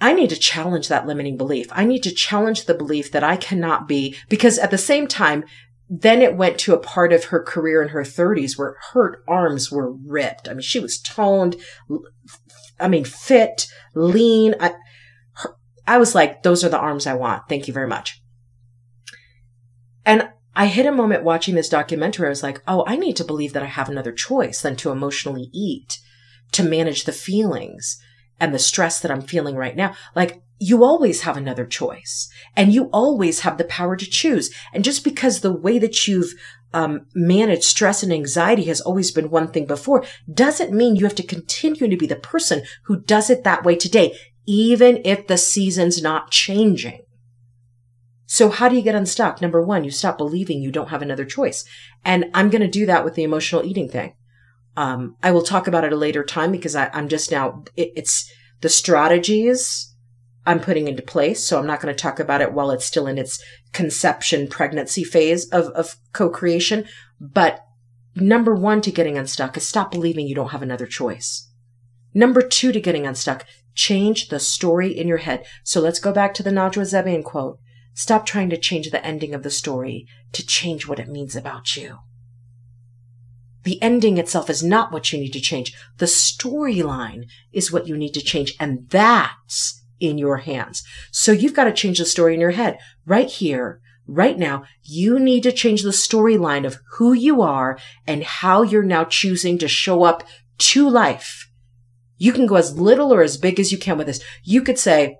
[0.00, 1.66] I need to challenge that limiting belief.
[1.72, 5.44] I need to challenge the belief that I cannot be, because at the same time,
[5.88, 9.72] then it went to a part of her career in her 30s where her arms
[9.72, 10.48] were ripped.
[10.48, 11.56] I mean, she was toned,
[12.78, 14.54] I mean, fit, lean.
[14.60, 14.74] I,
[15.34, 17.48] her, I was like, those are the arms I want.
[17.48, 18.20] Thank you very much.
[20.04, 22.26] And I hit a moment watching this documentary.
[22.26, 24.90] I was like, oh, I need to believe that I have another choice than to
[24.90, 25.98] emotionally eat,
[26.52, 27.98] to manage the feelings
[28.40, 29.94] and the stress that I'm feeling right now.
[30.14, 34.52] Like, you always have another choice and you always have the power to choose.
[34.72, 36.34] And just because the way that you've
[36.74, 41.14] um, managed stress and anxiety has always been one thing before doesn't mean you have
[41.14, 45.38] to continue to be the person who does it that way today, even if the
[45.38, 47.02] season's not changing.
[48.26, 49.40] So how do you get unstuck?
[49.40, 51.64] Number one, you stop believing you don't have another choice.
[52.04, 54.14] And I'm going to do that with the emotional eating thing.
[54.76, 57.92] Um, I will talk about it a later time because I, am just now, it,
[57.96, 58.30] it's
[58.60, 59.87] the strategies
[60.46, 61.44] I'm putting into place.
[61.44, 65.04] So I'm not going to talk about it while it's still in its conception pregnancy
[65.04, 66.86] phase of, of co-creation.
[67.20, 67.64] But
[68.14, 71.50] number one to getting unstuck is stop believing you don't have another choice.
[72.14, 75.44] Number two to getting unstuck, change the story in your head.
[75.62, 77.58] So let's go back to the Najwa Zebian quote.
[77.94, 81.76] Stop trying to change the ending of the story to change what it means about
[81.76, 81.98] you.
[83.64, 85.74] The ending itself is not what you need to change.
[85.98, 88.54] The storyline is what you need to change.
[88.58, 90.82] And that's in your hands.
[91.10, 94.64] So you've got to change the story in your head right here, right now.
[94.82, 99.58] You need to change the storyline of who you are and how you're now choosing
[99.58, 100.24] to show up
[100.58, 101.48] to life.
[102.16, 104.22] You can go as little or as big as you can with this.
[104.42, 105.18] You could say,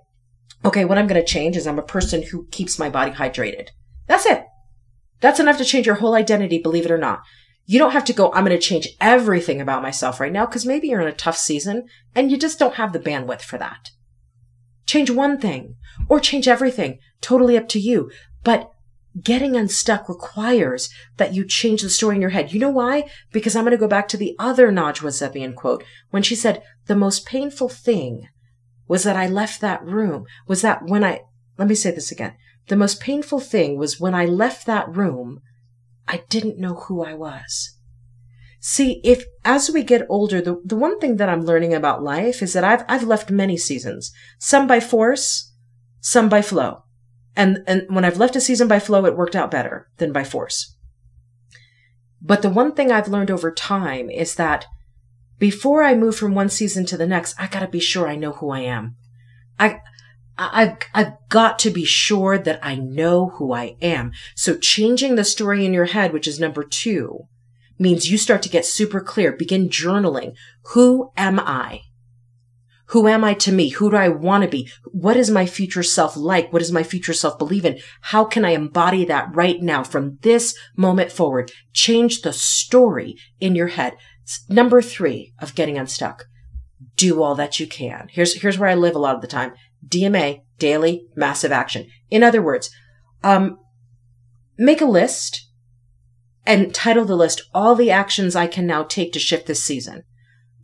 [0.65, 3.69] okay, what I'm going to change is I'm a person who keeps my body hydrated.
[4.07, 4.43] That's it.
[5.21, 7.21] That's enough to change your whole identity, believe it or not.
[7.65, 10.65] You don't have to go, I'm going to change everything about myself right now because
[10.65, 13.91] maybe you're in a tough season and you just don't have the bandwidth for that.
[14.89, 15.75] Change one thing
[16.07, 16.97] or change everything.
[17.21, 18.09] Totally up to you.
[18.43, 18.71] But
[19.21, 22.51] getting unstuck requires that you change the story in your head.
[22.51, 23.07] You know why?
[23.31, 26.63] Because I'm going to go back to the other Najwa Zebian quote when she said,
[26.87, 28.29] the most painful thing
[28.87, 31.21] was that I left that room, was that when I,
[31.59, 32.33] let me say this again.
[32.69, 35.41] The most painful thing was when I left that room,
[36.07, 37.77] I didn't know who I was.
[38.59, 42.41] See, if as we get older, the, the one thing that I'm learning about life
[42.41, 45.53] is that I've, I've left many seasons, some by force,
[46.01, 46.83] some by flow.
[47.35, 50.25] And, and when I've left a season by flow, it worked out better than by
[50.25, 50.75] force.
[52.21, 54.65] But the one thing I've learned over time is that
[55.37, 58.33] before I move from one season to the next, I gotta be sure I know
[58.33, 58.97] who I am.
[59.57, 59.79] I,
[60.37, 64.11] I've, I've got to be sure that I know who I am.
[64.35, 67.27] So changing the story in your head, which is number two,
[67.79, 69.31] means you start to get super clear.
[69.31, 70.35] Begin journaling.
[70.73, 71.81] Who am I?
[72.89, 73.69] Who am I to me?
[73.69, 74.67] Who do I want to be?
[74.85, 76.51] What is my future self like?
[76.51, 77.79] What does my future self believe in?
[78.01, 81.51] How can I embody that right now from this moment forward?
[81.71, 83.95] Change the story in your head.
[84.49, 86.25] Number three of getting unstuck.
[86.95, 88.07] Do all that you can.
[88.09, 89.53] Here's, here's where I live a lot of the time.
[89.87, 91.87] DMA, daily massive action.
[92.09, 92.71] In other words,
[93.23, 93.59] um,
[94.57, 95.48] make a list
[96.49, 100.03] and title the list all the actions I can now take to shift this season.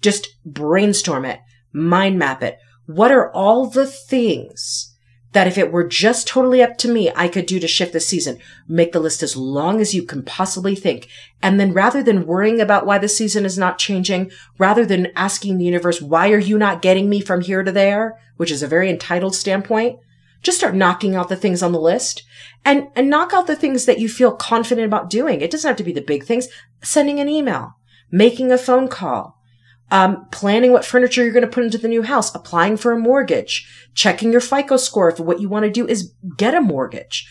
[0.01, 1.39] Just brainstorm it
[1.75, 2.57] mind map it.
[2.86, 4.93] What are all the things
[5.33, 7.99] that if it were just totally up to me, I could do to shift the
[7.99, 8.39] season?
[8.67, 11.09] Make the list as long as you can possibly think.
[11.41, 15.57] And then rather than worrying about why the season is not changing, rather than asking
[15.57, 18.17] the universe, why are you not getting me from here to there?
[18.38, 19.99] Which is a very entitled standpoint.
[20.45, 22.21] Just start knocking out the things on the list
[22.63, 25.41] and, and knock out the things that you feel confident about doing.
[25.41, 26.47] It doesn't have to be the big things.
[26.83, 27.79] Sending an email,
[28.11, 29.41] making a phone call,
[29.89, 32.99] um, planning what furniture you're going to put into the new house, applying for a
[32.99, 37.27] mortgage, checking your FICO score if what you want to do is get a mortgage.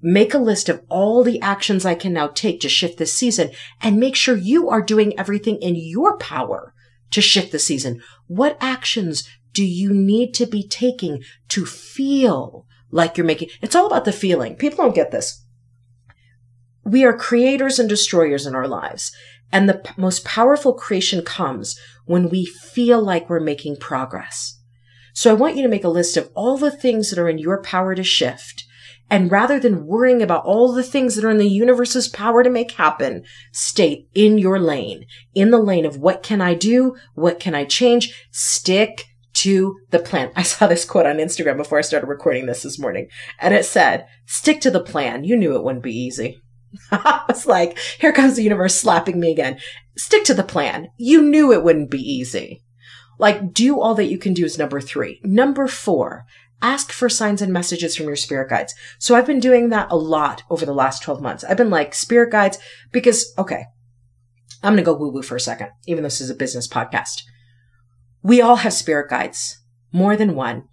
[0.00, 3.50] Make a list of all the actions I can now take to shift this season
[3.80, 6.74] and make sure you are doing everything in your power
[7.10, 8.00] to shift the season.
[8.28, 13.48] What actions do you need to be taking to feel like you're making?
[13.60, 14.56] It's all about the feeling.
[14.56, 15.44] People don't get this.
[16.84, 19.12] We are creators and destroyers in our lives.
[19.52, 24.58] And the p- most powerful creation comes when we feel like we're making progress.
[25.12, 27.38] So I want you to make a list of all the things that are in
[27.38, 28.64] your power to shift.
[29.10, 32.48] And rather than worrying about all the things that are in the universe's power to
[32.48, 36.96] make happen, stay in your lane, in the lane of what can I do?
[37.14, 38.26] What can I change?
[38.30, 40.30] Stick to the plan.
[40.36, 43.08] I saw this quote on Instagram before I started recording this this morning
[43.40, 45.24] and it said, stick to the plan.
[45.24, 46.40] You knew it wouldn't be easy.
[46.90, 49.58] I was like, here comes the universe slapping me again.
[49.96, 50.88] Stick to the plan.
[50.96, 52.62] You knew it wouldn't be easy.
[53.18, 55.20] Like, do all that you can do is number three.
[55.22, 56.24] Number four,
[56.62, 58.74] ask for signs and messages from your spirit guides.
[58.98, 61.44] So I've been doing that a lot over the last 12 months.
[61.44, 62.58] I've been like, spirit guides,
[62.90, 63.66] because, okay,
[64.62, 66.66] I'm going to go woo woo for a second, even though this is a business
[66.66, 67.22] podcast.
[68.22, 69.58] We all have spirit guides,
[69.92, 70.68] more than one.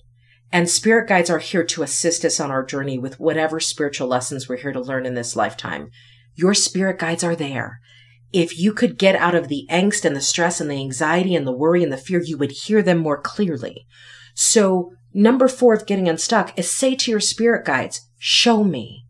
[0.52, 4.48] And spirit guides are here to assist us on our journey with whatever spiritual lessons
[4.48, 5.90] we're here to learn in this lifetime.
[6.36, 7.82] Your spirit guides are there.
[8.32, 11.46] If you could get out of the angst and the stress and the anxiety and
[11.46, 13.88] the worry and the fear, you would hear them more clearly.
[14.36, 19.06] So number four of getting unstuck is say to your spirit guides, show me,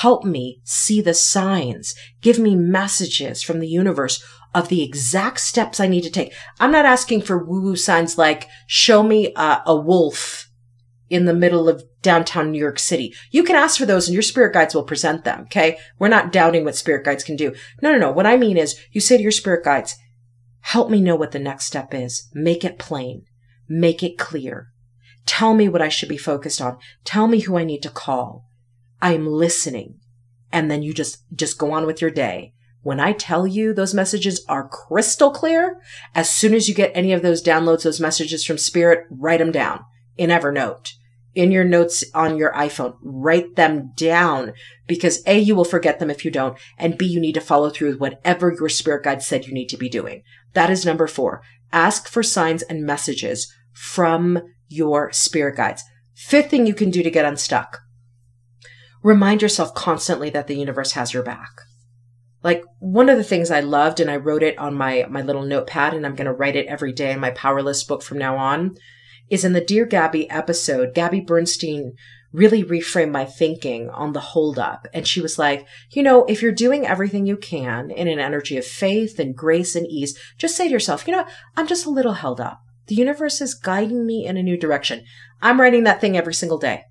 [0.00, 4.22] help me see the signs, give me messages from the universe
[4.52, 6.32] of the exact steps I need to take.
[6.58, 10.50] I'm not asking for woo woo signs like show me uh, a wolf
[11.10, 13.14] in the middle of downtown New York City.
[13.30, 15.42] You can ask for those and your spirit guides will present them.
[15.42, 15.78] Okay.
[16.00, 17.54] We're not doubting what spirit guides can do.
[17.80, 18.10] No, no, no.
[18.10, 19.94] What I mean is you say to your spirit guides,
[20.60, 22.28] help me know what the next step is.
[22.34, 23.26] Make it plain.
[23.68, 24.68] Make it clear.
[25.24, 26.78] Tell me what I should be focused on.
[27.04, 28.44] Tell me who I need to call.
[29.00, 30.00] I am listening.
[30.52, 32.54] And then you just, just go on with your day.
[32.82, 35.80] When I tell you those messages are crystal clear,
[36.14, 39.52] as soon as you get any of those downloads, those messages from spirit, write them
[39.52, 39.84] down
[40.18, 40.92] in Evernote,
[41.34, 42.96] in your notes on your iPhone.
[43.02, 44.52] Write them down
[44.86, 46.58] because A, you will forget them if you don't.
[46.78, 49.70] And B, you need to follow through with whatever your spirit guide said you need
[49.70, 50.22] to be doing.
[50.52, 51.42] That is number four.
[51.72, 55.82] Ask for signs and messages from your spirit guides.
[56.14, 57.80] Fifth thing you can do to get unstuck.
[59.04, 61.50] Remind yourself constantly that the universe has your back.
[62.42, 65.42] Like one of the things I loved and I wrote it on my, my little
[65.42, 68.38] notepad and I'm going to write it every day in my powerless book from now
[68.38, 68.76] on
[69.28, 71.92] is in the Dear Gabby episode, Gabby Bernstein
[72.32, 74.88] really reframed my thinking on the holdup.
[74.94, 78.56] And she was like, you know, if you're doing everything you can in an energy
[78.56, 81.26] of faith and grace and ease, just say to yourself, you know,
[81.58, 82.60] I'm just a little held up.
[82.86, 85.04] The universe is guiding me in a new direction.
[85.42, 86.84] I'm writing that thing every single day.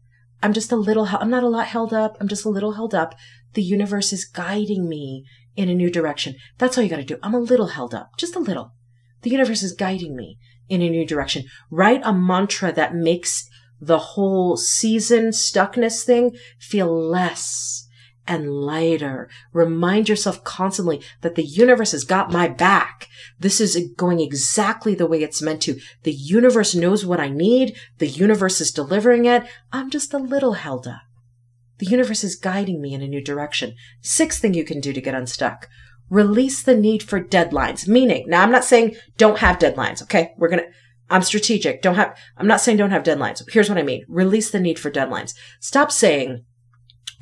[0.43, 2.17] I'm just a little, I'm not a lot held up.
[2.19, 3.15] I'm just a little held up.
[3.53, 5.25] The universe is guiding me
[5.55, 6.35] in a new direction.
[6.57, 7.17] That's all you got to do.
[7.23, 8.73] I'm a little held up, just a little.
[9.21, 10.37] The universe is guiding me
[10.67, 11.45] in a new direction.
[11.71, 13.47] Write a mantra that makes
[13.79, 17.87] the whole season stuckness thing feel less
[18.27, 19.29] and lighter.
[19.51, 23.07] Remind yourself constantly that the universe has got my back.
[23.39, 25.79] This is going exactly the way it's meant to.
[26.03, 27.75] The universe knows what I need.
[27.97, 29.43] The universe is delivering it.
[29.71, 31.01] I'm just a little held up.
[31.79, 33.75] The universe is guiding me in a new direction.
[34.01, 35.67] Sixth thing you can do to get unstuck
[36.13, 37.87] release the need for deadlines.
[37.87, 40.01] Meaning, now I'm not saying don't have deadlines.
[40.03, 40.33] Okay.
[40.37, 40.67] We're to,
[41.09, 41.81] I'm strategic.
[41.81, 43.41] Don't have, I'm not saying don't have deadlines.
[43.51, 44.05] Here's what I mean.
[44.07, 45.33] Release the need for deadlines.
[45.59, 46.45] Stop saying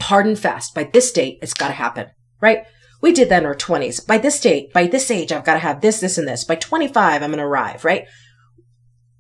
[0.02, 2.08] hard and fast by this date, it's got to happen,
[2.42, 2.66] right?
[3.02, 4.06] we did that in our 20s.
[4.06, 6.44] By this date, by this age, I've got to have this, this, and this.
[6.44, 8.06] By 25, I'm going to arrive, right?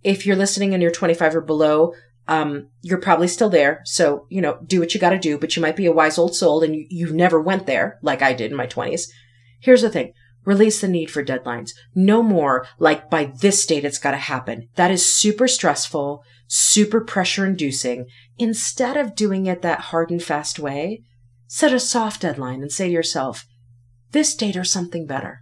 [0.03, 1.93] If you're listening and you're 25 or below,
[2.27, 3.81] um, you're probably still there.
[3.85, 6.17] So, you know, do what you got to do, but you might be a wise
[6.17, 9.09] old soul and you, you never went there like I did in my 20s.
[9.59, 10.13] Here's the thing.
[10.45, 11.71] Release the need for deadlines.
[11.93, 14.69] No more like by this date it's got to happen.
[14.75, 18.07] That is super stressful, super pressure inducing.
[18.37, 21.03] Instead of doing it that hard and fast way,
[21.47, 23.45] set a soft deadline and say to yourself,
[24.11, 25.41] this date or something better.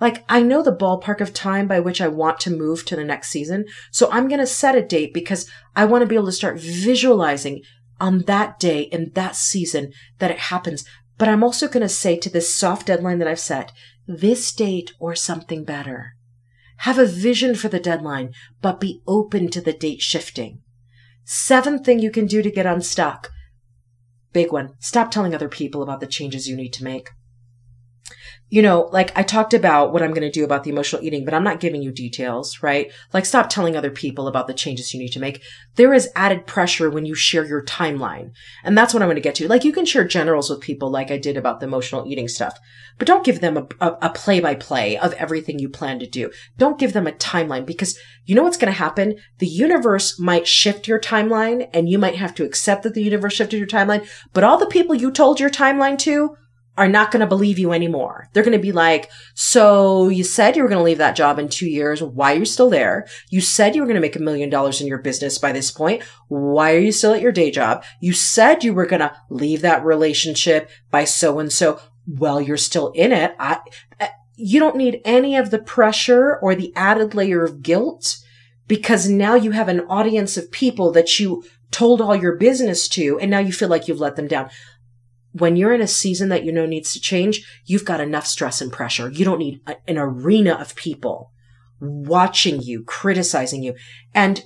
[0.00, 3.04] Like, I know the ballpark of time by which I want to move to the
[3.04, 3.64] next season.
[3.90, 6.60] So I'm going to set a date because I want to be able to start
[6.60, 7.62] visualizing
[8.00, 10.84] on that day in that season that it happens.
[11.16, 13.72] But I'm also going to say to this soft deadline that I've set,
[14.06, 16.14] this date or something better.
[16.78, 20.62] Have a vision for the deadline, but be open to the date shifting.
[21.30, 23.30] Seventh thing you can do to get unstuck.
[24.32, 24.70] Big one.
[24.78, 27.10] Stop telling other people about the changes you need to make
[28.50, 31.24] you know, like I talked about what I'm going to do about the emotional eating,
[31.24, 32.90] but I'm not giving you details, right?
[33.12, 35.42] Like stop telling other people about the changes you need to make.
[35.76, 38.30] There is added pressure when you share your timeline.
[38.64, 39.48] And that's what I'm going to get to.
[39.48, 42.58] Like you can share generals with people like I did about the emotional eating stuff,
[42.96, 46.30] but don't give them a play by play of everything you plan to do.
[46.56, 49.16] Don't give them a timeline because you know what's going to happen?
[49.38, 53.34] The universe might shift your timeline and you might have to accept that the universe
[53.34, 56.34] shifted your timeline, but all the people you told your timeline to
[56.78, 58.28] are not going to believe you anymore.
[58.32, 61.40] They're going to be like, so you said you were going to leave that job
[61.40, 62.00] in two years.
[62.00, 63.08] Why are you still there?
[63.30, 65.72] You said you were going to make a million dollars in your business by this
[65.72, 66.04] point.
[66.28, 67.84] Why are you still at your day job?
[68.00, 71.80] You said you were going to leave that relationship by so and so.
[72.06, 73.34] Well, you're still in it.
[73.40, 73.58] I,
[73.98, 78.18] eh, you don't need any of the pressure or the added layer of guilt
[78.68, 83.18] because now you have an audience of people that you told all your business to
[83.18, 84.48] and now you feel like you've let them down
[85.32, 88.60] when you're in a season that you know needs to change, you've got enough stress
[88.60, 89.10] and pressure.
[89.10, 91.32] You don't need a, an arena of people
[91.80, 93.74] watching you, criticizing you.
[94.14, 94.44] And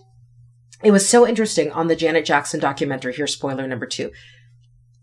[0.82, 3.14] it was so interesting on the Janet Jackson documentary.
[3.14, 4.10] Here, spoiler number two.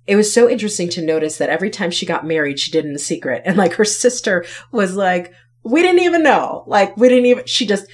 [0.06, 2.98] It was so interesting to notice that every time she got married, she did in
[2.98, 3.44] secret.
[3.46, 6.64] And like her sister was like, we didn't even know.
[6.68, 7.86] Like, we didn't even, she just,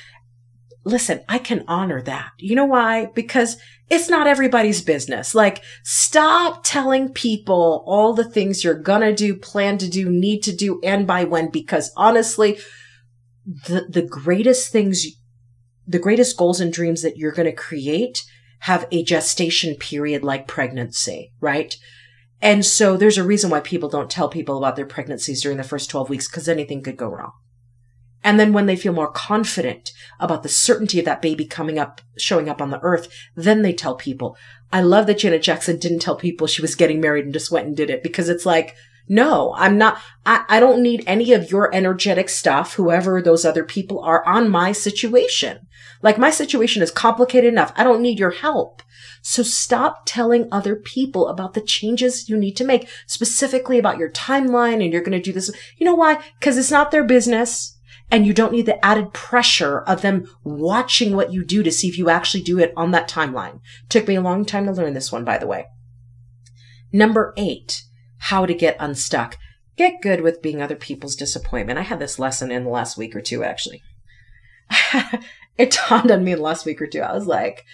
[0.85, 2.31] listen, I can honor that.
[2.37, 3.07] You know why?
[3.07, 3.57] Because
[3.89, 5.35] it's not everybody's business.
[5.35, 10.55] Like, stop telling people all the things you're gonna do, plan to do, need to
[10.55, 12.57] do, and by when, because honestly,
[13.45, 15.05] the, the greatest things,
[15.87, 18.23] the greatest goals and dreams that you're gonna create
[18.61, 21.75] have a gestation period like pregnancy, right?
[22.41, 25.63] And so there's a reason why people don't tell people about their pregnancies during the
[25.63, 27.31] first 12 weeks because anything could go wrong.
[28.25, 32.01] And then when they feel more confident about the certainty of that baby coming up,
[32.17, 34.35] showing up on the earth, then they tell people.
[34.73, 37.67] I love that Janet Jackson didn't tell people she was getting married and just went
[37.67, 38.75] and did it because it's like,
[39.07, 43.63] no, I'm not, I, I don't need any of your energetic stuff, whoever those other
[43.63, 45.67] people are on my situation.
[46.01, 47.73] Like my situation is complicated enough.
[47.75, 48.81] I don't need your help.
[49.21, 54.09] So stop telling other people about the changes you need to make, specifically about your
[54.09, 55.51] timeline and you're going to do this.
[55.77, 56.23] You know why?
[56.39, 57.74] Because it's not their business.
[58.11, 61.87] And you don't need the added pressure of them watching what you do to see
[61.87, 63.59] if you actually do it on that timeline.
[63.89, 65.65] Took me a long time to learn this one, by the way.
[66.91, 67.83] Number eight,
[68.17, 69.37] how to get unstuck.
[69.75, 71.79] Get good with being other people's disappointment.
[71.79, 73.81] I had this lesson in the last week or two, actually.
[75.57, 77.01] it dawned on me in the last week or two.
[77.01, 77.65] I was like,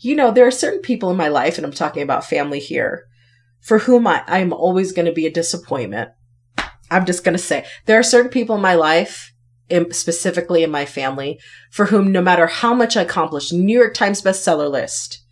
[0.00, 3.06] you know, there are certain people in my life, and I'm talking about family here,
[3.60, 6.10] for whom I, I'm always going to be a disappointment.
[6.90, 9.29] I'm just going to say there are certain people in my life
[9.70, 11.38] in, specifically in my family,
[11.70, 15.22] for whom no matter how much I accomplish, New York Times bestseller list,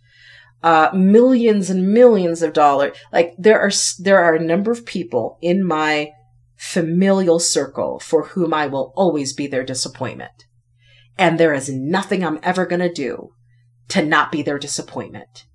[0.63, 2.97] uh, millions and millions of dollars.
[3.11, 6.11] Like there are, there are a number of people in my
[6.55, 10.45] familial circle for whom I will always be their disappointment.
[11.17, 13.29] And there is nothing I'm ever going to do
[13.89, 15.45] to not be their disappointment.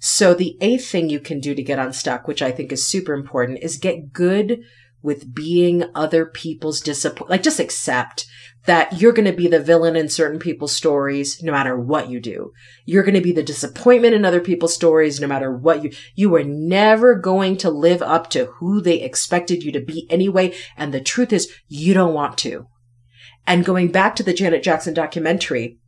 [0.00, 3.14] So the eighth thing you can do to get unstuck, which I think is super
[3.14, 4.60] important, is get good
[5.02, 7.30] with being other people's disappointment.
[7.30, 8.26] Like just accept
[8.66, 12.20] that you're going to be the villain in certain people's stories, no matter what you
[12.20, 12.52] do.
[12.84, 16.34] You're going to be the disappointment in other people's stories, no matter what you, you
[16.34, 20.54] are never going to live up to who they expected you to be anyway.
[20.76, 22.66] And the truth is you don't want to.
[23.46, 25.78] And going back to the Janet Jackson documentary,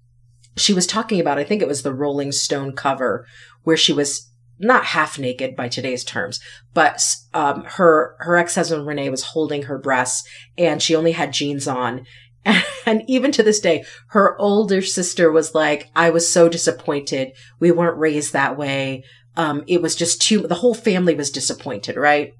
[0.56, 3.26] she was talking about, I think it was the Rolling Stone cover
[3.64, 4.29] where she was
[4.60, 6.38] not half naked by today's terms,
[6.74, 7.02] but
[7.34, 11.66] um, her her ex husband Renee was holding her breasts, and she only had jeans
[11.66, 12.06] on.
[12.86, 17.32] And even to this day, her older sister was like, "I was so disappointed.
[17.60, 19.04] We weren't raised that way.
[19.36, 20.40] Um, it was just too.
[20.40, 22.32] The whole family was disappointed, right?"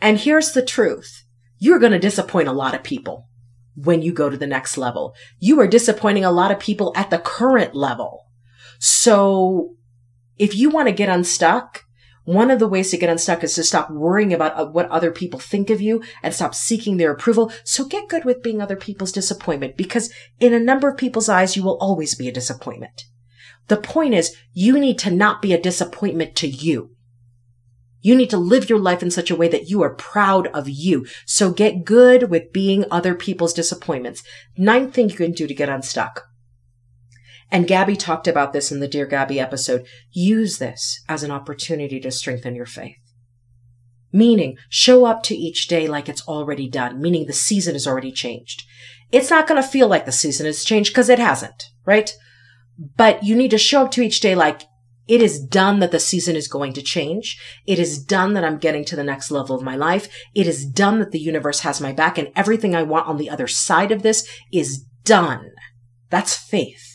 [0.00, 1.22] And here's the truth:
[1.58, 3.28] you're going to disappoint a lot of people
[3.76, 5.14] when you go to the next level.
[5.38, 8.26] You are disappointing a lot of people at the current level.
[8.80, 9.76] So
[10.38, 11.84] if you want to get unstuck,
[12.24, 15.10] one of the ways to get unstuck is to stop worrying about uh, what other
[15.10, 17.52] people think of you and stop seeking their approval.
[17.64, 21.56] So get good with being other people's disappointment because in a number of people's eyes,
[21.56, 23.04] you will always be a disappointment.
[23.68, 26.94] The point is you need to not be a disappointment to you.
[28.00, 30.68] You need to live your life in such a way that you are proud of
[30.68, 31.06] you.
[31.24, 34.24] So get good with being other people's disappointments.
[34.56, 36.24] Ninth thing you can do to get unstuck.
[37.52, 39.86] And Gabby talked about this in the Dear Gabby episode.
[40.10, 42.96] Use this as an opportunity to strengthen your faith.
[44.10, 48.10] Meaning, show up to each day like it's already done, meaning the season has already
[48.10, 48.62] changed.
[49.12, 52.14] It's not going to feel like the season has changed because it hasn't, right?
[52.96, 54.62] But you need to show up to each day like
[55.06, 57.38] it is done that the season is going to change.
[57.66, 60.08] It is done that I'm getting to the next level of my life.
[60.34, 63.28] It is done that the universe has my back and everything I want on the
[63.28, 65.50] other side of this is done.
[66.08, 66.91] That's faith.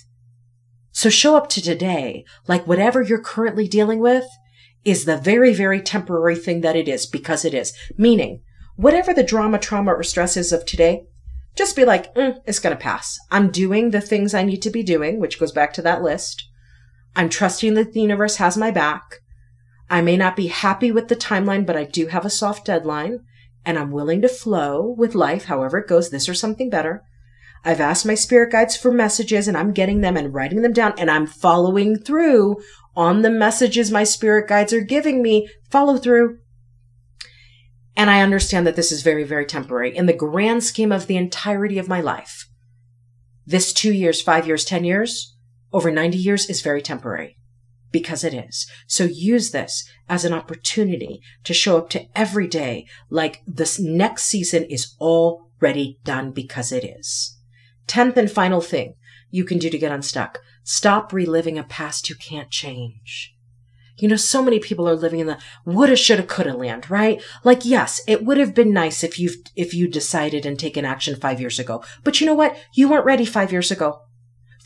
[0.97, 4.25] So show up to today like whatever you're currently dealing with
[4.83, 7.71] is the very, very temporary thing that it is because it is.
[7.99, 8.41] Meaning,
[8.77, 11.03] whatever the drama, trauma, or stress is of today,
[11.55, 13.19] just be like, mm, it's going to pass.
[13.29, 16.43] I'm doing the things I need to be doing, which goes back to that list.
[17.15, 19.17] I'm trusting that the universe has my back.
[19.91, 23.19] I may not be happy with the timeline, but I do have a soft deadline
[23.63, 27.03] and I'm willing to flow with life, however it goes, this or something better.
[27.63, 30.93] I've asked my spirit guides for messages and I'm getting them and writing them down
[30.97, 32.57] and I'm following through
[32.95, 35.47] on the messages my spirit guides are giving me.
[35.69, 36.39] Follow through.
[37.95, 41.17] And I understand that this is very, very temporary in the grand scheme of the
[41.17, 42.47] entirety of my life.
[43.45, 45.35] This two years, five years, 10 years,
[45.71, 47.37] over 90 years is very temporary
[47.91, 48.69] because it is.
[48.87, 54.23] So use this as an opportunity to show up to every day like this next
[54.23, 57.36] season is already done because it is.
[57.87, 58.95] Tenth and final thing
[59.29, 60.41] you can do to get unstuck.
[60.63, 63.33] Stop reliving a past you can't change.
[63.97, 67.21] You know, so many people are living in the woulda, shoulda, coulda land, right?
[67.43, 71.15] Like, yes, it would have been nice if you if you decided and taken action
[71.15, 71.83] five years ago.
[72.03, 72.55] But you know what?
[72.73, 74.01] You weren't ready five years ago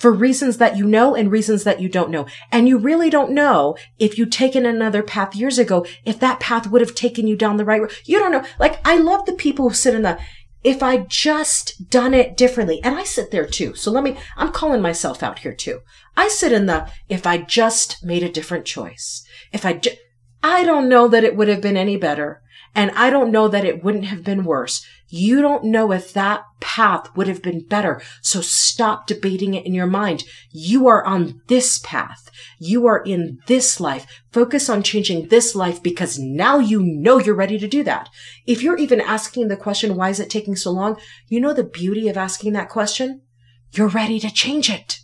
[0.01, 2.25] for reasons that you know and reasons that you don't know.
[2.51, 6.65] And you really don't know if you'd taken another path years ago, if that path
[6.65, 7.93] would have taken you down the right road.
[8.05, 8.43] You don't know.
[8.57, 10.19] Like, I love the people who sit in the,
[10.63, 13.73] if I just done it differently, and I sit there too.
[13.75, 15.79] So let me, I'm calling myself out here too.
[16.15, 19.91] I sit in the, if I just made a different choice, if I, ju-
[20.43, 22.41] I don't know that it would have been any better.
[22.73, 24.85] And I don't know that it wouldn't have been worse.
[25.09, 28.01] You don't know if that path would have been better.
[28.21, 30.23] So stop debating it in your mind.
[30.51, 32.31] You are on this path.
[32.59, 34.05] You are in this life.
[34.31, 38.07] Focus on changing this life because now you know you're ready to do that.
[38.47, 40.97] If you're even asking the question, why is it taking so long?
[41.27, 43.21] You know the beauty of asking that question?
[43.73, 44.99] You're ready to change it.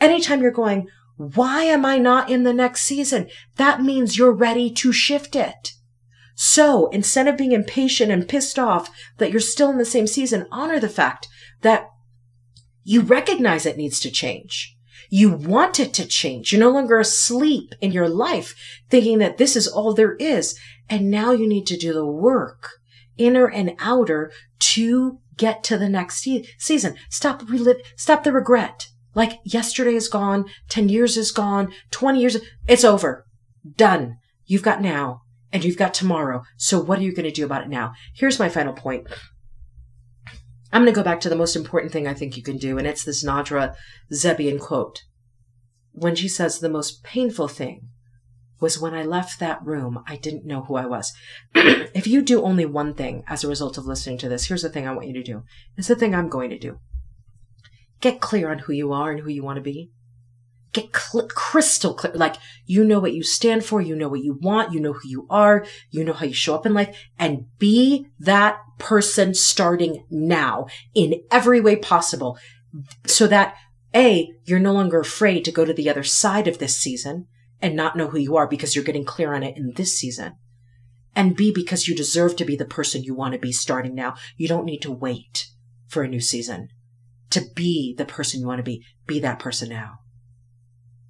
[0.00, 0.88] Anytime you're going,
[1.18, 3.28] why am I not in the next season?
[3.56, 5.72] That means you're ready to shift it.
[6.34, 10.46] So instead of being impatient and pissed off that you're still in the same season,
[10.50, 11.28] honor the fact
[11.62, 11.88] that
[12.82, 14.76] you recognize it needs to change.
[15.10, 16.52] You want it to change.
[16.52, 18.54] You're no longer asleep in your life
[18.88, 20.58] thinking that this is all there is.
[20.88, 22.70] And now you need to do the work,
[23.18, 26.26] inner and outer, to get to the next
[26.58, 26.96] season.
[27.08, 28.86] Stop relive, stop the regret.
[29.14, 32.36] Like yesterday is gone, 10 years is gone, 20 years,
[32.68, 33.26] it's over.
[33.76, 34.18] Done.
[34.46, 35.22] You've got now
[35.52, 36.42] and you've got tomorrow.
[36.56, 37.92] So what are you going to do about it now?
[38.14, 39.06] Here's my final point.
[40.72, 42.78] I'm going to go back to the most important thing I think you can do,
[42.78, 43.74] and it's this Najwa
[44.12, 45.02] Zebian quote.
[45.92, 47.88] When she says the most painful thing
[48.60, 51.12] was when I left that room, I didn't know who I was.
[51.54, 54.68] if you do only one thing as a result of listening to this, here's the
[54.68, 55.42] thing I want you to do.
[55.76, 56.78] It's the thing I'm going to do.
[58.00, 59.90] Get clear on who you are and who you want to be
[60.72, 62.12] get cl- crystal clear.
[62.14, 65.08] Like you know what you stand for, you know what you want, you know who
[65.08, 70.04] you are, you know how you show up in life, and be that person starting
[70.10, 72.38] now in every way possible,
[73.06, 73.54] so that
[73.94, 77.26] a you're no longer afraid to go to the other side of this season
[77.60, 80.34] and not know who you are because you're getting clear on it in this season.
[81.14, 84.14] And B, because you deserve to be the person you want to be starting now.
[84.36, 85.46] You don't need to wait
[85.88, 86.68] for a new season
[87.30, 88.84] to be the person you want to be.
[89.06, 89.98] Be that person now.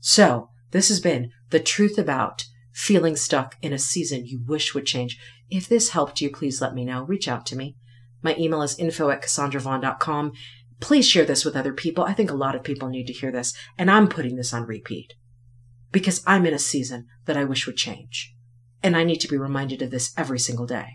[0.00, 4.86] So, this has been the truth about feeling stuck in a season you wish would
[4.86, 5.18] change.
[5.50, 7.02] If this helped you, please let me know.
[7.02, 7.76] Reach out to me.
[8.22, 10.32] My email is info at cassandravon.com.
[10.80, 12.04] Please share this with other people.
[12.04, 14.64] I think a lot of people need to hear this, and I'm putting this on
[14.64, 15.14] repeat
[15.92, 18.34] because I'm in a season that I wish would change.
[18.82, 20.86] And I need to be reminded of this every single day.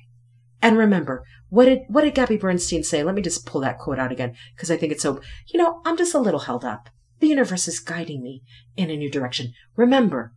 [0.62, 3.04] And remember, what did what did Gabby Bernstein say?
[3.04, 5.22] Let me just pull that quote out again because I think it's so.
[5.48, 6.90] You know, I'm just a little held up.
[7.20, 8.44] The universe is guiding me
[8.76, 9.54] in a new direction.
[9.76, 10.34] Remember,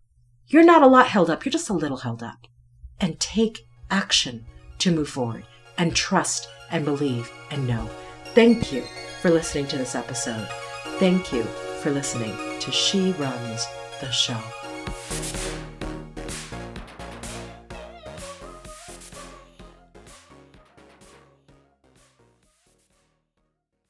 [0.47, 1.45] you're not a lot held up.
[1.45, 2.47] You're just a little held up.
[3.01, 4.47] And take action
[4.79, 5.45] to move forward
[5.77, 7.89] and trust and believe and know.
[8.35, 8.83] Thank you
[9.21, 10.49] for listening to this episode.
[10.99, 11.43] Thank you
[11.83, 13.67] for listening to She Runs
[14.01, 15.48] the Show.